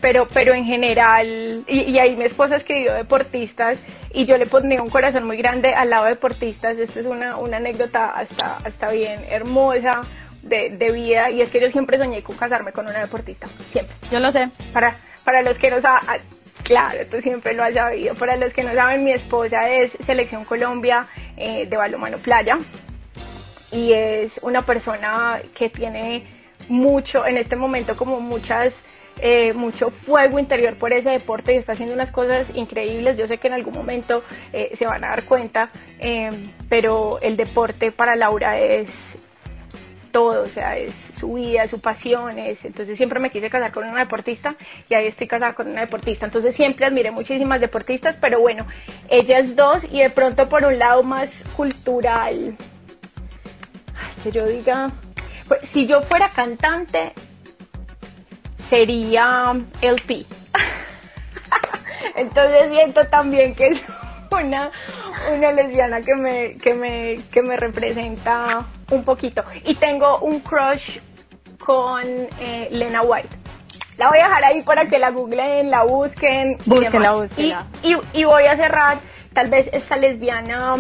pero, 0.00 0.26
pero 0.32 0.54
en 0.54 0.64
general, 0.64 1.64
y, 1.68 1.80
y 1.82 1.98
ahí 1.98 2.16
mi 2.16 2.24
esposa 2.24 2.56
escribió 2.56 2.92
deportistas 2.94 3.78
y 4.12 4.24
yo 4.24 4.36
le 4.38 4.46
ponía 4.46 4.82
un 4.82 4.88
corazón 4.90 5.24
muy 5.26 5.36
grande 5.36 5.74
al 5.74 5.90
lado 5.90 6.04
de 6.04 6.10
deportistas. 6.10 6.76
Esto 6.78 7.00
es 7.00 7.06
una, 7.06 7.36
una 7.36 7.58
anécdota 7.58 8.10
hasta, 8.10 8.56
hasta 8.64 8.90
bien 8.90 9.22
hermosa 9.30 10.00
de, 10.42 10.70
de 10.70 10.92
vida 10.92 11.30
y 11.30 11.42
es 11.42 11.50
que 11.50 11.60
yo 11.60 11.70
siempre 11.70 11.98
soñé 11.98 12.22
con 12.22 12.36
casarme 12.36 12.72
con 12.72 12.86
una 12.86 13.00
deportista, 13.00 13.46
siempre. 13.68 13.94
Yo 14.10 14.20
lo 14.20 14.32
sé. 14.32 14.50
Para, 14.72 14.92
para 15.24 15.42
los 15.42 15.58
que 15.58 15.70
no 15.70 15.80
saben, 15.80 16.20
claro, 16.62 16.98
tú 17.10 17.20
siempre 17.20 17.54
lo 17.54 17.62
has 17.62 17.74
sabido. 17.74 18.14
Para 18.14 18.36
los 18.36 18.52
que 18.52 18.62
no 18.62 18.74
saben, 18.74 19.04
mi 19.04 19.12
esposa 19.12 19.68
es 19.70 19.92
Selección 20.04 20.44
Colombia 20.44 21.06
eh, 21.36 21.66
de 21.66 21.76
balonmano 21.76 22.18
playa 22.18 22.58
y 23.72 23.92
es 23.92 24.40
una 24.42 24.62
persona 24.62 25.40
que 25.54 25.68
tiene 25.68 26.24
mucho, 26.68 27.26
en 27.26 27.36
este 27.36 27.56
momento 27.56 27.96
como 27.96 28.20
muchas, 28.20 28.82
eh, 29.20 29.52
mucho 29.52 29.90
fuego 29.90 30.38
interior 30.38 30.76
por 30.76 30.92
ese 30.92 31.10
deporte 31.10 31.54
y 31.54 31.56
está 31.56 31.72
haciendo 31.72 31.94
unas 31.94 32.10
cosas 32.10 32.48
increíbles. 32.54 33.16
Yo 33.16 33.26
sé 33.26 33.38
que 33.38 33.48
en 33.48 33.54
algún 33.54 33.74
momento 33.74 34.22
eh, 34.52 34.70
se 34.74 34.86
van 34.86 35.04
a 35.04 35.08
dar 35.08 35.24
cuenta, 35.24 35.70
eh, 35.98 36.30
pero 36.68 37.18
el 37.20 37.36
deporte 37.36 37.92
para 37.92 38.16
Laura 38.16 38.58
es 38.58 39.16
todo, 40.10 40.42
o 40.42 40.46
sea, 40.46 40.76
es 40.76 40.94
su 41.18 41.34
vida, 41.34 41.66
su 41.68 41.80
pasión, 41.80 42.38
es, 42.38 42.64
entonces 42.64 42.96
siempre 42.96 43.20
me 43.20 43.30
quise 43.30 43.50
casar 43.50 43.72
con 43.72 43.88
una 43.88 44.00
deportista 44.00 44.56
y 44.88 44.94
ahí 44.94 45.06
estoy 45.06 45.26
casada 45.26 45.54
con 45.54 45.68
una 45.68 45.82
deportista, 45.82 46.26
entonces 46.26 46.54
siempre 46.54 46.86
admiré 46.86 47.10
muchísimas 47.10 47.60
deportistas, 47.60 48.16
pero 48.20 48.40
bueno, 48.40 48.66
ellas 49.08 49.56
dos 49.56 49.84
y 49.84 50.00
de 50.00 50.10
pronto 50.10 50.48
por 50.48 50.64
un 50.64 50.78
lado 50.78 51.02
más 51.02 51.42
cultural, 51.56 52.56
que 54.22 54.32
yo 54.32 54.46
diga, 54.46 54.90
pues, 55.48 55.68
si 55.68 55.86
yo 55.86 56.02
fuera 56.02 56.28
cantante, 56.28 57.12
sería 58.66 59.52
LP. 59.80 60.26
Entonces 62.16 62.70
siento 62.70 63.04
también 63.06 63.54
que 63.54 63.68
es 63.68 63.82
una, 64.30 64.70
una 65.34 65.52
lesbiana 65.52 66.00
que 66.00 66.14
me, 66.14 66.56
que, 66.58 66.74
me, 66.74 67.20
que 67.30 67.42
me 67.42 67.56
representa 67.56 68.66
un 68.90 69.04
poquito. 69.04 69.44
Y 69.64 69.74
tengo 69.74 70.18
un 70.20 70.40
crush 70.40 70.98
con 71.58 72.02
eh, 72.04 72.68
Lena 72.70 73.02
White. 73.02 73.28
La 73.98 74.08
voy 74.08 74.18
a 74.18 74.24
dejar 74.24 74.44
ahí 74.44 74.62
para 74.62 74.86
que 74.86 74.98
la 74.98 75.10
googleen, 75.10 75.70
la 75.70 75.82
busquen. 75.82 76.56
demás. 76.64 77.14
búsquela. 77.14 77.66
Y, 77.82 77.94
y, 77.94 77.98
y 78.14 78.24
voy 78.24 78.46
a 78.46 78.56
cerrar, 78.56 78.98
tal 79.34 79.50
vez 79.50 79.68
esta 79.72 79.96
lesbiana 79.96 80.74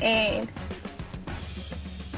eh, 0.00 0.44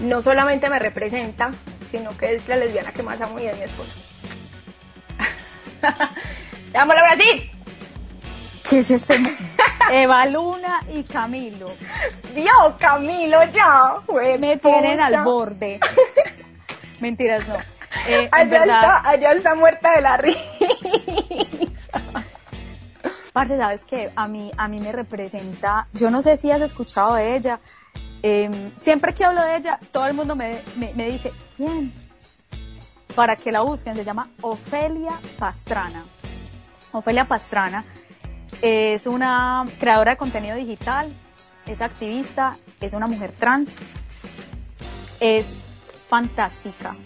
no 0.01 0.23
solamente 0.23 0.69
me 0.69 0.79
representa, 0.79 1.53
sino 1.91 2.17
que 2.17 2.35
es 2.35 2.49
la 2.49 2.57
lesbiana 2.57 2.93
que 2.93 3.03
más 3.03 3.21
amo 3.21 3.39
y 3.39 3.47
es 3.47 3.57
mi 3.57 3.65
esposa. 3.65 3.93
¡Vámonos 6.73 7.03
Brasil! 7.03 7.51
¿Qué 8.69 8.79
es 8.81 8.91
ese? 8.91 9.19
Eva 9.91 10.27
Luna 10.27 10.81
y 10.89 11.03
Camilo. 11.05 11.71
Dios, 12.35 12.75
Camilo, 12.79 13.45
ya. 13.45 13.97
jue 14.07 14.39
Me 14.39 14.57
tienen 14.57 15.01
al 15.01 15.25
borde. 15.25 15.81
Mentiras, 17.01 17.47
no. 17.49 17.57
Eh, 18.07 18.29
Allá 18.31 18.61
verdad, 18.61 18.77
está, 18.77 19.09
allá 19.09 19.33
está 19.33 19.55
muerta 19.55 19.93
de 19.93 20.01
la 20.01 20.17
risa. 20.17 20.41
Parce, 23.33 23.57
sabes 23.57 23.85
que 23.85 24.11
a 24.15 24.29
mí, 24.29 24.51
a 24.57 24.69
mí 24.69 24.81
me 24.81 24.93
representa, 24.93 25.87
yo 25.93 26.11
no 26.11 26.21
sé 26.23 26.37
si 26.37 26.51
has 26.51 26.61
escuchado 26.61 27.15
de 27.15 27.37
ella, 27.37 27.61
eh, 28.23 28.51
siempre 28.77 29.15
que 29.15 29.25
hablo 29.25 29.43
de 29.43 29.57
ella, 29.57 29.79
todo 29.93 30.07
el 30.07 30.15
mundo 30.15 30.35
me, 30.37 30.61
me, 30.77 30.93
me 30.95 31.07
dice, 31.07 31.33
¿quién? 31.57 31.93
Para 33.15 33.37
que 33.37 33.51
la 33.51 33.61
busquen, 33.61 33.97
se 33.97 34.05
llama 34.05 34.29
Ofelia 34.41 35.13
Pastrana. 35.39 36.05
Ofelia 36.93 37.25
Pastrana 37.25 37.85
es 38.63 39.07
una 39.07 39.65
creadora 39.79 40.13
de 40.13 40.17
contenido 40.17 40.57
digital, 40.57 41.13
es 41.67 41.81
activista, 41.81 42.57
es 42.81 42.93
una 42.93 43.07
mujer 43.07 43.33
trans, 43.39 43.75
es 45.21 45.57
fantástica, 46.09 46.97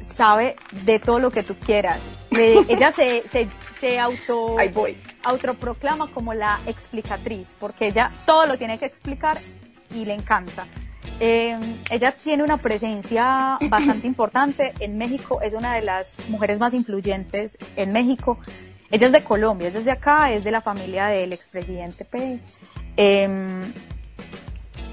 sabe 0.00 0.56
de 0.84 0.98
todo 0.98 1.18
lo 1.18 1.30
que 1.30 1.42
tú 1.42 1.54
quieras. 1.56 2.08
Ella 2.30 2.92
se, 2.92 3.24
se, 3.28 3.48
se 3.78 3.98
auto 3.98 4.56
autoproclama 5.24 6.08
como 6.08 6.34
la 6.34 6.60
explicatriz, 6.66 7.54
porque 7.58 7.86
ella 7.88 8.10
todo 8.26 8.46
lo 8.46 8.58
tiene 8.58 8.78
que 8.78 8.86
explicar 8.86 9.38
y 9.94 10.04
le 10.04 10.14
encanta. 10.14 10.66
Eh, 11.20 11.58
ella 11.90 12.12
tiene 12.12 12.42
una 12.42 12.56
presencia 12.56 13.58
bastante 13.68 14.06
importante 14.08 14.72
en 14.80 14.98
México, 14.98 15.40
es 15.42 15.54
una 15.54 15.74
de 15.74 15.82
las 15.82 16.18
mujeres 16.28 16.58
más 16.58 16.74
influyentes 16.74 17.58
en 17.76 17.92
México. 17.92 18.38
Ella 18.92 19.06
es 19.06 19.12
de 19.12 19.24
Colombia, 19.24 19.68
es 19.68 19.74
desde 19.74 19.90
acá, 19.90 20.30
es 20.30 20.44
de 20.44 20.50
la 20.50 20.60
familia 20.60 21.06
del 21.06 21.32
expresidente 21.32 22.04
Pérez. 22.04 22.44
Em, 22.96 23.72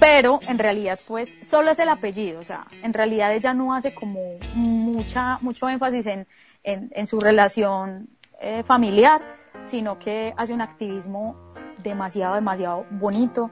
pero 0.00 0.40
en 0.48 0.58
realidad 0.58 0.98
pues 1.06 1.36
solo 1.42 1.70
es 1.70 1.78
el 1.78 1.90
apellido, 1.90 2.40
o 2.40 2.42
sea, 2.42 2.66
en 2.82 2.94
realidad 2.94 3.34
ella 3.34 3.52
no 3.52 3.74
hace 3.74 3.92
como 3.92 4.38
mucha, 4.54 5.38
mucho 5.42 5.68
énfasis 5.68 6.06
en, 6.06 6.26
en, 6.64 6.90
en 6.94 7.06
su 7.06 7.20
relación 7.20 8.08
eh, 8.40 8.62
familiar, 8.66 9.20
sino 9.66 9.98
que 9.98 10.32
hace 10.38 10.54
un 10.54 10.62
activismo 10.62 11.36
demasiado, 11.82 12.36
demasiado 12.36 12.86
bonito. 12.90 13.50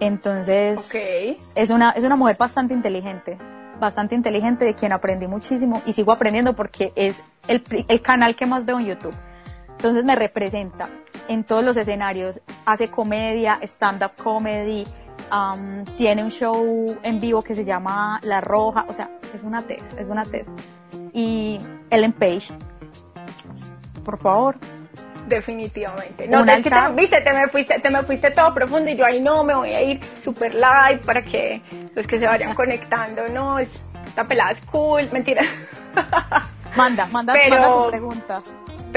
Entonces, 0.00 0.94
es, 1.54 1.70
una, 1.70 1.90
es 1.90 2.04
una 2.04 2.16
mujer 2.16 2.36
bastante 2.38 2.72
inteligente, 2.72 3.36
bastante 3.78 4.14
inteligente 4.14 4.64
de 4.64 4.74
quien 4.74 4.92
aprendí 4.92 5.26
muchísimo 5.26 5.82
y 5.84 5.92
sigo 5.92 6.12
aprendiendo 6.12 6.54
porque 6.54 6.92
es 6.96 7.22
el, 7.46 7.62
el 7.88 8.00
canal 8.00 8.34
que 8.36 8.46
más 8.46 8.64
veo 8.64 8.78
en 8.78 8.86
YouTube. 8.86 9.14
Entonces 9.76 10.04
me 10.04 10.14
representa 10.14 10.88
en 11.28 11.44
todos 11.44 11.62
los 11.62 11.76
escenarios, 11.76 12.40
hace 12.64 12.90
comedia, 12.90 13.58
stand-up 13.62 14.12
comedy, 14.22 14.84
um, 15.30 15.84
tiene 15.96 16.24
un 16.24 16.30
show 16.30 16.98
en 17.02 17.20
vivo 17.20 17.42
que 17.42 17.54
se 17.54 17.64
llama 17.64 18.18
La 18.22 18.40
Roja, 18.40 18.84
o 18.88 18.94
sea, 18.94 19.10
es 19.34 19.42
una 19.42 19.62
test, 19.62 19.84
es 19.98 20.06
una 20.06 20.24
test. 20.24 20.50
Y 21.12 21.58
Ellen 21.90 22.12
Page, 22.12 22.48
por 24.04 24.18
favor. 24.18 24.56
Definitivamente. 25.28 26.28
No, 26.28 26.44
es 26.44 26.62
que 26.62 26.70
te, 26.70 26.76
viste, 26.94 27.20
te 27.20 27.32
me, 27.32 27.48
fuiste, 27.48 27.80
te 27.80 27.90
me 27.90 28.02
fuiste 28.04 28.30
todo 28.30 28.54
profundo 28.54 28.90
y 28.90 28.96
yo 28.96 29.04
ahí 29.04 29.20
no, 29.20 29.42
me 29.42 29.54
voy 29.54 29.70
a 29.72 29.82
ir 29.82 30.00
super 30.22 30.54
live 30.54 31.00
para 31.04 31.22
que 31.22 31.60
los 31.94 32.06
que 32.06 32.18
se 32.18 32.26
vayan 32.26 32.54
conectando, 32.54 33.28
no, 33.28 33.58
esta 33.58 34.24
pelada 34.24 34.52
es 34.52 34.60
cool, 34.70 35.10
mentira. 35.12 35.42
Manda, 36.76 37.06
manda, 37.06 37.34
manda 37.34 37.72
tu 37.72 37.88
pregunta 37.88 38.42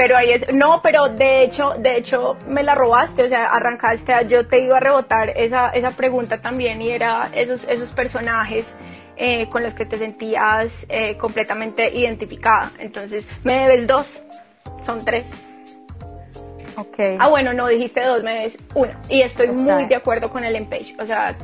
pero 0.00 0.16
ahí 0.16 0.30
es, 0.30 0.50
no, 0.54 0.80
pero 0.82 1.10
de 1.10 1.42
hecho, 1.42 1.74
de 1.76 1.98
hecho 1.98 2.34
me 2.48 2.62
la 2.62 2.74
robaste, 2.74 3.24
o 3.24 3.28
sea, 3.28 3.48
arrancaste, 3.48 4.14
yo 4.28 4.46
te 4.46 4.60
iba 4.60 4.78
a 4.78 4.80
rebotar 4.80 5.28
esa, 5.36 5.68
esa 5.72 5.90
pregunta 5.90 6.40
también 6.40 6.80
y 6.80 6.88
era 6.88 7.28
esos, 7.34 7.64
esos 7.64 7.92
personajes 7.92 8.74
eh, 9.18 9.46
con 9.50 9.62
los 9.62 9.74
que 9.74 9.84
te 9.84 9.98
sentías 9.98 10.86
eh, 10.88 11.18
completamente 11.18 11.94
identificada. 11.94 12.70
Entonces, 12.78 13.28
me 13.44 13.68
debes 13.68 13.86
dos, 13.86 14.22
son 14.86 15.04
tres. 15.04 15.26
Ok. 16.76 16.98
Ah, 17.18 17.28
bueno, 17.28 17.52
no, 17.52 17.68
dijiste 17.68 18.02
dos, 18.02 18.22
me 18.22 18.36
debes 18.36 18.56
una. 18.74 18.98
Y 19.10 19.20
estoy 19.20 19.48
muy 19.48 19.84
de 19.84 19.96
acuerdo 19.96 20.30
con 20.30 20.46
el 20.46 20.56
Empage, 20.56 20.96
o 20.98 21.04
sea, 21.04 21.36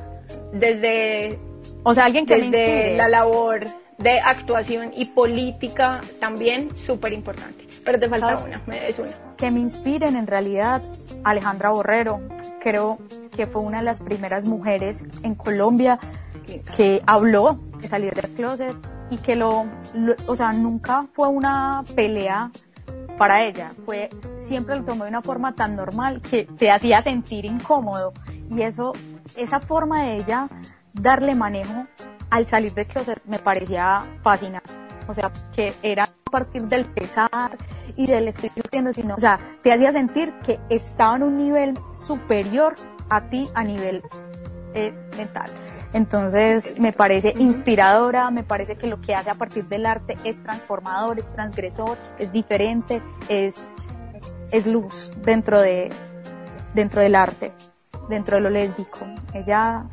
desde... 0.54 1.38
O 1.82 1.92
sea, 1.92 2.06
alguien 2.06 2.24
que 2.24 2.38
desde 2.38 2.96
la 2.96 3.10
labor 3.10 3.66
de 3.98 4.18
actuación 4.18 4.92
y 4.94 5.04
política 5.04 6.00
también 6.20 6.74
súper 6.74 7.12
importante. 7.12 7.66
Pero 7.86 8.00
te 8.00 8.08
falta 8.08 8.36
una, 8.44 8.60
me 8.66 8.94
una. 8.98 9.36
Que 9.36 9.50
me 9.50 9.60
inspiren 9.60 10.16
en 10.16 10.26
realidad 10.26 10.82
Alejandra 11.24 11.70
Borrero. 11.70 12.20
Creo 12.60 12.98
que 13.34 13.46
fue 13.46 13.62
una 13.62 13.78
de 13.78 13.84
las 13.84 14.00
primeras 14.00 14.44
mujeres 14.44 15.04
en 15.22 15.36
Colombia 15.36 15.98
que 16.76 17.02
habló 17.06 17.58
de 17.80 17.88
salir 17.88 18.12
del 18.14 18.30
closet 18.32 18.74
y 19.10 19.18
que 19.18 19.36
lo, 19.36 19.66
o 20.26 20.36
sea, 20.36 20.52
nunca 20.52 21.06
fue 21.12 21.28
una 21.28 21.84
pelea 21.94 22.50
para 23.18 23.44
ella, 23.44 23.72
fue 23.84 24.10
siempre 24.36 24.76
lo 24.76 24.84
tomó 24.84 25.04
de 25.04 25.10
una 25.10 25.22
forma 25.22 25.54
tan 25.54 25.74
normal 25.74 26.20
que 26.20 26.44
te 26.44 26.70
hacía 26.70 27.00
sentir 27.02 27.44
incómodo 27.44 28.12
y 28.50 28.62
eso, 28.62 28.92
esa 29.36 29.60
forma 29.60 30.02
de 30.02 30.16
ella 30.18 30.48
darle 30.92 31.34
manejo 31.34 31.86
al 32.30 32.46
salir 32.46 32.74
del 32.74 32.86
closet 32.86 33.22
me 33.24 33.38
parecía 33.38 34.02
fascinante, 34.22 34.72
o 35.06 35.14
sea, 35.14 35.30
que 35.54 35.74
era 35.82 36.04
a 36.04 36.30
partir 36.30 36.62
del 36.62 36.84
pesar 36.84 37.56
y 37.96 38.06
del 38.06 38.28
estoy 38.28 38.50
sufriendo, 38.54 38.92
sino, 38.92 39.14
o 39.14 39.20
sea, 39.20 39.38
te 39.62 39.72
hacía 39.72 39.92
sentir 39.92 40.32
que 40.44 40.58
estaba 40.68 41.16
en 41.16 41.22
un 41.22 41.38
nivel 41.38 41.78
superior 41.92 42.74
a 43.08 43.22
ti 43.28 43.48
a 43.54 43.62
nivel 43.62 44.02
eh, 44.74 44.92
mental. 45.16 45.50
Entonces, 45.92 46.74
me 46.78 46.92
parece 46.92 47.34
inspiradora, 47.38 48.30
me 48.30 48.42
parece 48.42 48.76
que 48.76 48.88
lo 48.88 49.00
que 49.00 49.14
hace 49.14 49.30
a 49.30 49.34
partir 49.34 49.64
del 49.66 49.86
arte 49.86 50.16
es 50.24 50.42
transformador, 50.42 51.18
es 51.18 51.32
transgresor, 51.32 51.96
es 52.18 52.32
diferente, 52.32 53.00
es, 53.28 53.72
es 54.52 54.66
luz 54.66 55.12
dentro 55.24 55.60
de, 55.60 55.90
dentro 56.74 57.00
del 57.00 57.14
arte, 57.14 57.52
dentro 58.10 58.36
de 58.36 58.42
lo 58.42 58.50
lésbico. 58.50 58.98
Ella 59.32 59.86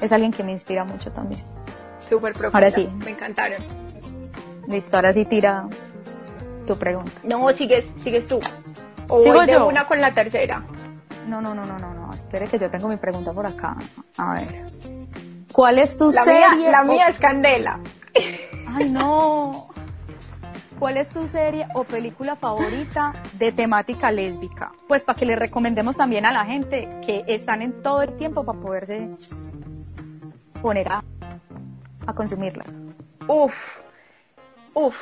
es 0.00 0.10
alguien 0.12 0.32
que 0.32 0.42
me 0.42 0.52
inspira 0.52 0.84
mucho 0.84 1.12
también. 1.12 1.40
Súper 2.08 2.32
profunda. 2.32 2.58
Ahora 2.58 2.70
sí. 2.70 2.88
Me 3.04 3.10
encantaron. 3.10 3.87
Listo, 4.68 4.96
ahora 4.96 5.12
sí 5.12 5.24
tira 5.24 5.66
tu 6.66 6.76
pregunta. 6.76 7.10
No, 7.24 7.50
sigues, 7.52 7.86
sigues 8.02 8.26
tú. 8.26 8.38
O 9.08 9.20
¿Sigo 9.20 9.42
yo? 9.44 9.66
una 9.66 9.86
con 9.86 10.00
la 10.00 10.10
tercera. 10.10 10.62
No, 11.26 11.40
no, 11.40 11.54
no, 11.54 11.64
no, 11.64 11.78
no, 11.78 11.94
no. 11.94 12.12
Espere 12.12 12.46
que 12.46 12.58
yo 12.58 12.70
tengo 12.70 12.88
mi 12.88 12.96
pregunta 12.96 13.32
por 13.32 13.46
acá. 13.46 13.76
A 14.18 14.34
ver. 14.34 14.66
¿Cuál 15.52 15.78
es 15.78 15.96
tu 15.96 16.10
la 16.10 16.22
serie? 16.22 16.56
Mía, 16.56 16.70
la 16.70 16.84
mía 16.84 17.08
es 17.08 17.18
Candela. 17.18 17.80
Ay, 18.68 18.90
no. 18.90 19.68
¿Cuál 20.78 20.96
es 20.98 21.08
tu 21.08 21.26
serie 21.26 21.66
o 21.74 21.82
película 21.82 22.36
favorita 22.36 23.12
de 23.32 23.50
temática 23.50 24.12
lésbica? 24.12 24.70
Pues 24.86 25.02
para 25.02 25.18
que 25.18 25.26
le 25.26 25.34
recomendemos 25.34 25.96
también 25.96 26.24
a 26.24 26.30
la 26.30 26.44
gente 26.44 26.88
que 27.04 27.24
están 27.26 27.62
en 27.62 27.82
todo 27.82 28.02
el 28.02 28.16
tiempo 28.16 28.44
para 28.44 28.60
poderse 28.60 29.08
poner 30.62 30.92
a, 30.92 31.02
a 32.06 32.12
consumirlas. 32.12 32.84
Uf, 33.26 33.54
Uf, 34.78 34.94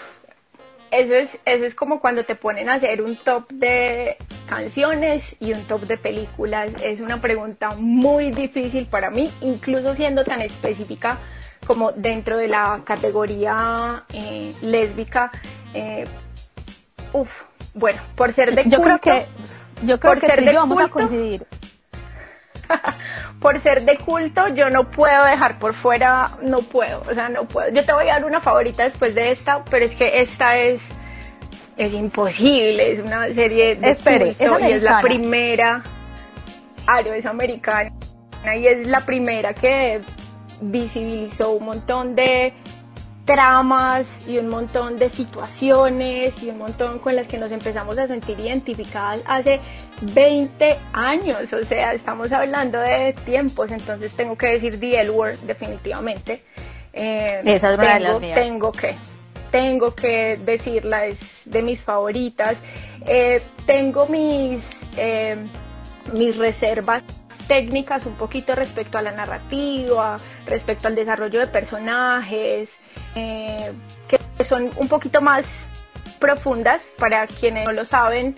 eso 0.91 1.15
es, 1.15 1.39
eso 1.45 1.67
es 1.67 1.75
como 1.75 2.01
cuando 2.01 2.25
te 2.25 2.35
ponen 2.35 2.71
a 2.71 2.75
hacer 2.75 3.03
un 3.03 3.19
top 3.19 3.47
de 3.51 4.17
canciones 4.49 5.37
y 5.39 5.53
un 5.53 5.65
top 5.65 5.83
de 5.83 5.99
películas. 5.99 6.73
Es 6.83 7.03
una 7.03 7.21
pregunta 7.21 7.69
muy 7.77 8.31
difícil 8.31 8.87
para 8.87 9.11
mí, 9.11 9.31
incluso 9.43 9.95
siendo 9.95 10.25
tan 10.25 10.41
específica 10.41 11.19
como 11.67 11.93
dentro 11.93 12.39
de 12.39 12.49
la 12.49 12.81
categoría 12.85 14.05
eh, 14.15 14.55
lésbica. 14.62 15.31
Eh, 15.75 16.07
uf, 17.12 17.29
bueno, 17.75 18.01
por 18.15 18.33
ser 18.33 18.55
de 18.55 18.67
yo 18.71 18.81
creo 18.81 18.99
que 18.99 19.27
yo 19.83 20.01
creo 20.01 20.15
que 20.15 20.27
tú 20.27 20.41
y 20.41 20.47
yo 20.47 20.55
vamos 20.55 20.81
a 20.81 20.89
coincidir 20.89 21.47
por 23.41 23.61
ser 23.61 23.83
de 23.83 23.97
culto, 23.99 24.49
yo 24.49 24.71
no 24.71 24.91
puedo 24.91 25.25
dejar 25.25 25.59
por 25.59 25.75
fuera, 25.75 26.31
no 26.43 26.59
puedo, 26.59 27.03
o 27.11 27.15
sea, 27.15 27.29
no 27.29 27.45
puedo. 27.45 27.71
Yo 27.71 27.85
te 27.85 27.93
voy 27.93 28.09
a 28.09 28.15
dar 28.15 28.25
una 28.25 28.41
favorita 28.41 28.85
después 28.85 29.15
de 29.15 29.31
esta, 29.31 29.65
pero 29.65 29.85
es 29.85 29.95
que 29.95 30.21
esta 30.21 30.57
es 30.57 30.81
es 31.77 31.93
imposible, 31.93 32.93
es 32.93 33.01
una 33.01 33.33
serie 33.35 33.77
de 33.77 33.91
Espere, 33.91 34.35
culto 34.35 34.61
y 34.61 34.73
es 34.73 34.83
la 34.83 35.01
primera, 35.03 35.83
Aro 36.87 37.13
es 37.13 37.27
americana 37.27 37.91
y 38.57 38.67
es 38.67 38.87
la 38.87 39.05
primera 39.05 39.53
que 39.53 40.01
visibilizó 40.61 41.51
un 41.51 41.67
montón 41.67 42.15
de 42.15 42.55
tramas 43.27 44.09
y 44.27 44.39
un 44.39 44.49
montón 44.49 44.97
de 44.97 45.11
situaciones 45.11 46.43
y 46.43 46.49
un 46.49 46.59
montón 46.59 47.01
con 47.01 47.17
las 47.17 47.27
que 47.27 47.37
nos 47.37 47.53
empezamos 47.53 47.99
a 47.99 48.07
sentir 48.07 48.39
identificadas 48.39 49.21
hace 49.27 49.61
20 50.01 50.79
años, 50.93 51.53
o 51.53 51.62
sea, 51.65 51.93
estamos 51.93 52.33
hablando 52.33 52.79
de 52.79 53.15
tiempos, 53.25 53.73
entonces 53.73 54.15
tengo 54.15 54.37
que 54.37 54.47
decir 54.47 54.79
The 54.81 55.01
L 55.01 55.11
Word 55.11 55.39
definitivamente. 55.41 56.45
Eh, 56.93 57.41
Esa 57.45 57.73
es 57.73 57.79
una 57.79 57.87
tengo, 57.87 57.99
de 57.99 58.01
las 58.01 58.21
mías. 58.21 58.41
Tengo 58.41 58.73
que, 58.73 58.95
tengo 59.51 59.95
que 59.95 60.39
decirla, 60.45 61.07
es 61.07 61.43
de 61.45 61.62
mis 61.62 61.83
favoritas. 61.83 62.59
Eh, 63.07 63.43
tengo 63.67 64.07
mis, 64.07 64.65
eh, 64.97 65.37
mis 66.15 66.37
reservas 66.37 67.03
técnicas 67.47 68.07
un 68.07 68.15
poquito 68.15 68.55
respecto 68.55 68.99
a 68.99 69.03
la 69.03 69.13
narrativa, 69.13 70.17
respecto 70.47 70.89
al 70.89 70.95
desarrollo 70.95 71.41
de 71.41 71.47
personajes, 71.47 72.79
eh, 73.15 73.73
que 74.09 74.45
son 74.45 74.71
un 74.77 74.89
poquito 74.89 75.21
más 75.21 75.67
profundas 76.19 76.83
para 76.99 77.27
quienes 77.27 77.65
no 77.65 77.73
lo 77.73 77.85
saben 77.85 78.37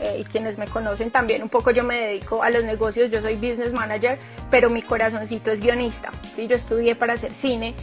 eh, 0.00 0.18
y 0.20 0.24
quienes 0.24 0.58
me 0.58 0.66
conocen 0.66 1.10
también 1.10 1.42
un 1.42 1.48
poco 1.48 1.70
yo 1.70 1.84
me 1.84 1.98
dedico 2.00 2.42
a 2.42 2.50
los 2.50 2.64
negocios, 2.64 3.10
yo 3.10 3.22
soy 3.22 3.36
business 3.36 3.72
manager, 3.72 4.18
pero 4.50 4.68
mi 4.68 4.82
corazoncito 4.82 5.50
es 5.52 5.60
guionista, 5.60 6.10
¿sí? 6.34 6.46
yo 6.46 6.56
estudié 6.56 6.96
para 6.96 7.14
hacer 7.14 7.34
cine 7.34 7.74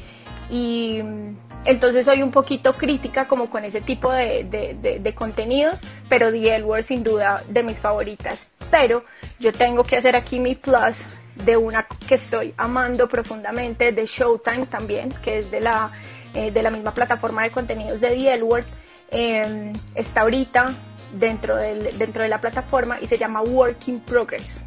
y 0.50 1.02
mm, 1.02 1.38
entonces 1.66 2.06
soy 2.06 2.22
un 2.22 2.32
poquito 2.32 2.74
crítica 2.74 3.28
como 3.28 3.50
con 3.50 3.64
ese 3.64 3.82
tipo 3.82 4.12
de, 4.12 5.14
contenidos, 5.16 5.82
pero 6.10 6.32
The 6.32 6.56
L 6.56 6.84
sin 6.84 7.04
duda 7.04 7.44
de 7.48 7.64
mis 7.64 7.80
favoritas. 7.80 8.51
Pero 8.72 9.04
yo 9.40 9.52
tengo 9.52 9.84
que 9.84 9.98
hacer 9.98 10.16
aquí 10.16 10.40
mi 10.40 10.56
plus 10.56 10.96
de 11.44 11.58
una 11.58 11.88
que 12.08 12.16
estoy 12.16 12.54
amando 12.58 13.08
profundamente, 13.08 13.92
de 13.92 14.06
Showtime 14.06 14.66
también, 14.68 15.14
que 15.24 15.40
es 15.40 15.52
de 15.52 15.60
la, 15.60 15.92
eh, 16.34 16.52
de 16.52 16.62
la 16.64 16.72
misma 16.72 16.94
plataforma 16.94 17.44
de 17.44 17.52
contenidos 17.52 18.00
de 18.00 18.10
The 18.10 18.34
L 18.34 18.66
em, 19.12 19.74
está 19.96 20.22
ahorita 20.22 20.74
dentro, 21.14 21.58
del, 21.58 21.98
dentro 21.98 22.24
de 22.24 22.30
la 22.30 22.40
plataforma 22.40 23.00
y 23.02 23.08
se 23.08 23.18
llama 23.18 23.42
Working 23.42 24.00
Progress. 24.00 24.64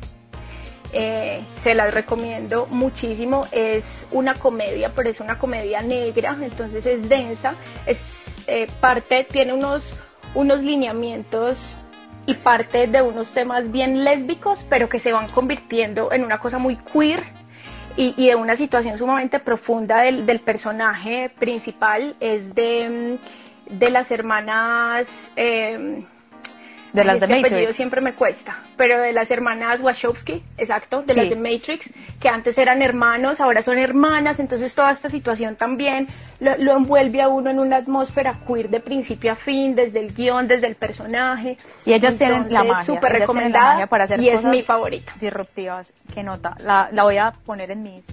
Eh, 0.96 1.44
se 1.56 1.74
las 1.74 1.92
recomiendo 1.92 2.66
muchísimo. 2.66 3.46
Es 3.50 4.06
una 4.12 4.34
comedia, 4.34 4.92
pero 4.94 5.10
es 5.10 5.18
una 5.18 5.38
comedia 5.38 5.82
negra, 5.82 6.38
entonces 6.40 6.86
es 6.86 7.08
densa. 7.08 7.56
Es 7.84 8.44
eh, 8.46 8.68
parte, 8.80 9.24
tiene 9.24 9.52
unos, 9.54 9.92
unos 10.34 10.62
lineamientos 10.62 11.76
y 12.26 12.34
parte 12.34 12.86
de 12.86 13.02
unos 13.02 13.32
temas 13.32 13.70
bien 13.70 14.04
lésbicos, 14.04 14.64
pero 14.68 14.88
que 14.88 14.98
se 14.98 15.12
van 15.12 15.28
convirtiendo 15.28 16.12
en 16.12 16.24
una 16.24 16.38
cosa 16.38 16.58
muy 16.58 16.76
queer 16.76 17.24
y, 17.96 18.14
y 18.16 18.28
de 18.28 18.34
una 18.34 18.56
situación 18.56 18.96
sumamente 18.98 19.38
profunda 19.38 20.02
del, 20.02 20.26
del 20.26 20.40
personaje 20.40 21.30
principal. 21.38 22.16
Es 22.20 22.54
de, 22.54 23.18
mm, 23.70 23.78
de 23.78 23.90
las 23.90 24.10
hermanas. 24.10 25.30
Eh, 25.36 26.04
De 26.94 27.04
las 27.04 27.14
este 27.16 27.26
de 27.26 27.32
apellido 27.34 27.58
Matrix. 27.60 27.76
siempre 27.76 28.00
me 28.00 28.14
cuesta, 28.14 28.62
pero 28.76 29.00
de 29.00 29.12
las 29.12 29.30
hermanas 29.30 29.80
Wachowski, 29.80 30.42
exacto, 30.56 31.02
de 31.02 31.12
Sí. 31.12 31.20
las 31.20 31.28
de 31.30 31.36
Matrix, 31.36 31.90
que 32.20 32.28
antes 32.28 32.56
eran 32.56 32.82
hermanos, 32.82 33.40
ahora 33.40 33.62
son 33.62 33.78
hermanas, 33.78 34.38
entonces 34.38 34.74
toda 34.74 34.92
esta 34.92 35.10
situación 35.10 35.56
también 35.56 36.06
lo, 36.40 36.56
lo 36.58 36.76
envuelve 36.76 37.20
a 37.20 37.28
uno 37.28 37.50
en 37.50 37.58
una 37.58 37.76
atmósfera 37.78 38.38
queer 38.46 38.68
de 38.70 38.78
principio 38.80 39.32
a 39.32 39.36
fin, 39.36 39.74
desde 39.74 39.98
el 40.00 40.14
guion, 40.14 40.46
desde 40.46 40.68
el 40.68 40.76
personaje. 40.76 41.56
Y 41.84 41.92
ellas 41.94 42.16
tienen 42.16 42.46
la 42.50 42.62
magia. 42.64 42.84
Súper 42.84 43.12
la 43.12 43.18
recomendada 43.18 43.72
magia 43.72 43.86
para 43.88 44.04
hacer 44.04 44.20
y 44.20 44.28
es 44.28 44.44
mi 44.44 44.62
favorita. 44.62 45.12
disruptivas. 45.20 45.92
Qué 46.14 46.22
nota. 46.22 46.56
La, 46.64 46.88
la 46.92 47.02
voy 47.02 47.16
a 47.16 47.32
poner 47.44 47.72
en 47.72 47.82
mis, 47.82 48.08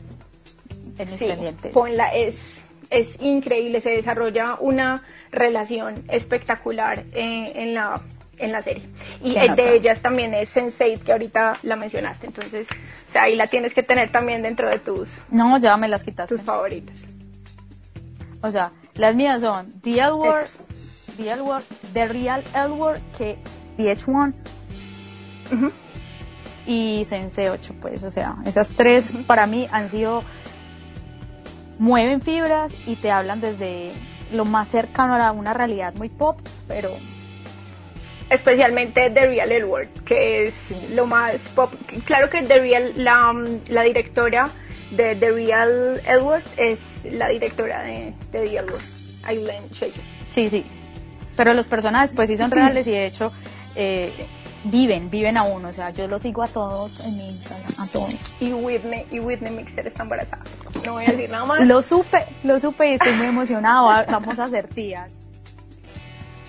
en 0.97 1.07
mis 1.09 1.19
Sí, 1.19 1.25
pendientes. 1.27 1.71
ponla, 1.71 2.07
es, 2.15 2.63
es 2.89 3.21
increíble, 3.21 3.79
se 3.79 3.91
desarrolla 3.91 4.57
una 4.59 5.03
relación 5.31 5.93
espectacular 6.09 7.03
eh, 7.13 7.51
en 7.55 7.73
la 7.75 8.01
en 8.37 8.51
la 8.51 8.61
serie. 8.61 8.83
Y 9.21 9.33
Qué 9.33 9.41
el 9.41 9.55
de 9.55 9.63
nota. 9.63 9.73
ellas 9.75 10.01
también 10.01 10.33
es 10.33 10.55
Sense8, 10.55 10.99
que 11.03 11.11
ahorita 11.11 11.59
la 11.63 11.75
mencionaste, 11.75 12.27
entonces 12.27 12.67
o 12.69 13.11
sea, 13.11 13.23
ahí 13.23 13.35
la 13.35 13.47
tienes 13.47 13.73
que 13.73 13.83
tener 13.83 14.11
también 14.11 14.41
dentro 14.41 14.69
de 14.69 14.79
tus, 14.79 15.09
No, 15.29 15.57
ya 15.59 15.77
me 15.77 15.87
las 15.87 16.03
quitaste. 16.03 16.35
tus 16.35 16.43
favoritas. 16.45 16.95
O 18.41 18.49
sea, 18.51 18.71
las 18.95 19.13
mías 19.15 19.41
son 19.41 19.71
The 19.81 19.99
L 19.99 20.11
Word, 20.13 20.47
The 21.17 21.31
L 21.31 21.41
Word, 21.41 21.63
The 21.93 22.07
Real 22.07 22.43
L 22.55 22.69
Word, 22.73 22.99
que 23.17 23.37
VH1 23.77 24.33
Ujú. 25.53 25.71
y 26.65 27.03
Sense 27.05 27.49
8, 27.51 27.75
pues, 27.81 28.01
o 28.03 28.09
sea, 28.09 28.33
esas 28.45 28.69
tres 28.73 29.11
para 29.27 29.45
mí 29.45 29.67
han 29.71 29.89
sido 29.89 30.23
mueven 31.79 32.21
fibras 32.21 32.73
y 32.87 32.95
te 32.95 33.11
hablan 33.11 33.41
desde 33.41 33.91
lo 34.31 34.45
más 34.45 34.69
cercano 34.69 35.15
a 35.15 35.31
una 35.31 35.53
realidad 35.53 35.93
muy 35.95 36.09
pop, 36.09 36.39
pero 36.67 36.89
especialmente 38.31 39.09
The 39.09 39.27
Real 39.27 39.51
L 39.51 39.65
Word, 39.65 39.87
que 40.05 40.43
es 40.47 40.53
lo 40.95 41.05
más 41.05 41.35
pop. 41.55 41.71
Claro 42.05 42.29
que 42.29 42.41
The 42.43 42.59
Real, 42.59 42.93
la, 42.95 43.33
la 43.69 43.83
directora 43.83 44.49
de 44.91 45.15
The 45.15 45.31
Real 45.31 46.01
L 46.05 46.21
Word 46.21 46.43
es 46.57 46.79
la 47.03 47.27
directora 47.29 47.83
de, 47.83 48.13
de 48.31 48.39
The 48.45 48.57
L 48.57 48.71
Word, 48.71 48.81
Aileen 49.23 49.67
Shaker. 49.71 50.01
sí, 50.31 50.49
sí. 50.49 50.65
Pero 51.37 51.53
los 51.53 51.65
personajes 51.67 52.11
pues 52.13 52.29
sí 52.29 52.37
son 52.37 52.51
reales 52.51 52.85
y 52.87 52.91
de 52.91 53.05
hecho 53.05 53.31
eh, 53.75 54.11
viven, 54.65 55.09
viven 55.09 55.37
aún, 55.37 55.63
o 55.65 55.71
sea, 55.73 55.89
yo 55.91 56.07
los 56.07 56.21
sigo 56.21 56.43
a 56.43 56.47
todos 56.47 57.07
en 57.07 57.17
mi 57.17 57.25
Instagram, 57.27 57.71
a 57.79 57.87
todos. 57.87 58.35
Y 58.41 58.51
Whitney, 58.51 59.05
y 59.11 59.19
Whitney 59.19 59.51
Mixer 59.53 59.87
está 59.87 60.03
embarazada. 60.03 60.43
No 60.85 60.93
voy 60.93 61.05
a 61.05 61.11
decir 61.11 61.29
nada 61.29 61.45
más. 61.45 61.65
Lo 61.65 61.81
supe, 61.81 62.25
lo 62.43 62.59
supe 62.59 62.89
y 62.91 62.93
estoy 62.93 63.13
muy 63.13 63.27
emocionada, 63.27 63.81
va- 63.81 64.03
vamos 64.03 64.37
a 64.39 64.47
ser 64.47 64.67
tías. 64.67 65.17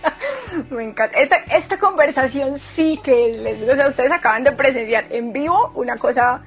Me 0.70 0.84
encanta. 0.84 1.18
Esta, 1.18 1.36
esta 1.56 1.78
conversación 1.78 2.58
sí 2.58 2.98
que 3.02 3.32
les, 3.32 3.62
o 3.68 3.74
sea, 3.74 3.88
ustedes 3.88 4.12
acaban 4.12 4.44
de 4.44 4.52
presenciar 4.52 5.04
en 5.10 5.32
vivo 5.32 5.70
una 5.74 5.96
cosa 5.96 6.42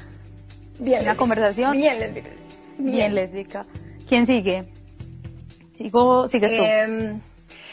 bien 0.80 1.00
Una 1.02 1.12
lésbica. 1.12 1.16
conversación 1.16 1.72
bien 1.74 2.00
lésbica. 2.00 2.30
bien 2.78 3.16
lésbica. 3.16 3.66
¿Quién 4.08 4.26
sigue? 4.26 4.64
Sigo, 5.74 6.28
sigues 6.28 6.56
tú. 6.56 6.64
Em, 6.64 7.20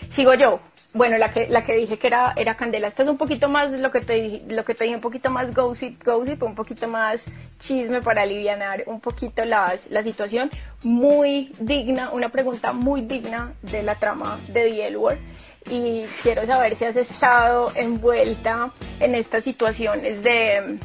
sigo 0.09 0.35
yo. 0.35 0.61
Bueno, 0.95 1.17
la 1.17 1.33
que, 1.33 1.49
la 1.49 1.65
que 1.65 1.73
dije 1.75 1.99
que 1.99 2.07
era, 2.07 2.35
era 2.37 2.55
Candela. 2.55 2.89
Esta 2.89 3.03
es 3.03 3.09
un 3.09 3.17
poquito 3.17 3.49
más 3.49 3.73
lo 3.73 3.91
que 3.91 4.01
te 4.01 4.43
lo 4.49 4.63
que 4.63 4.75
te 4.75 4.85
dije, 4.85 4.97
un 4.97 5.01
poquito 5.01 5.31
más 5.31 5.55
gossip, 5.55 6.05
gossip, 6.05 6.43
un 6.43 6.55
poquito 6.55 6.87
más 6.87 7.25
chisme 7.61 8.03
para 8.03 8.23
alivianar 8.23 8.85
un 8.87 9.01
poquito 9.01 9.45
las, 9.47 9.91
la 9.91 10.03
situación. 10.03 10.51
Muy 10.83 11.55
digna, 11.59 12.11
una 12.11 12.29
pregunta 12.29 12.73
muy 12.73 13.01
digna 13.01 13.55
de 13.63 13.83
la 13.83 13.95
trama 13.95 14.39
de 14.49 14.71
The 14.71 14.87
L. 14.89 14.99
Y 15.71 16.05
quiero 16.23 16.45
saber 16.45 16.77
si 16.77 16.85
has 16.85 16.97
estado 16.97 17.73
envuelta 17.75 18.71
en 19.01 19.15
estas 19.15 19.45
situaciones 19.45 20.23
de 20.23 20.57
em, 20.57 20.79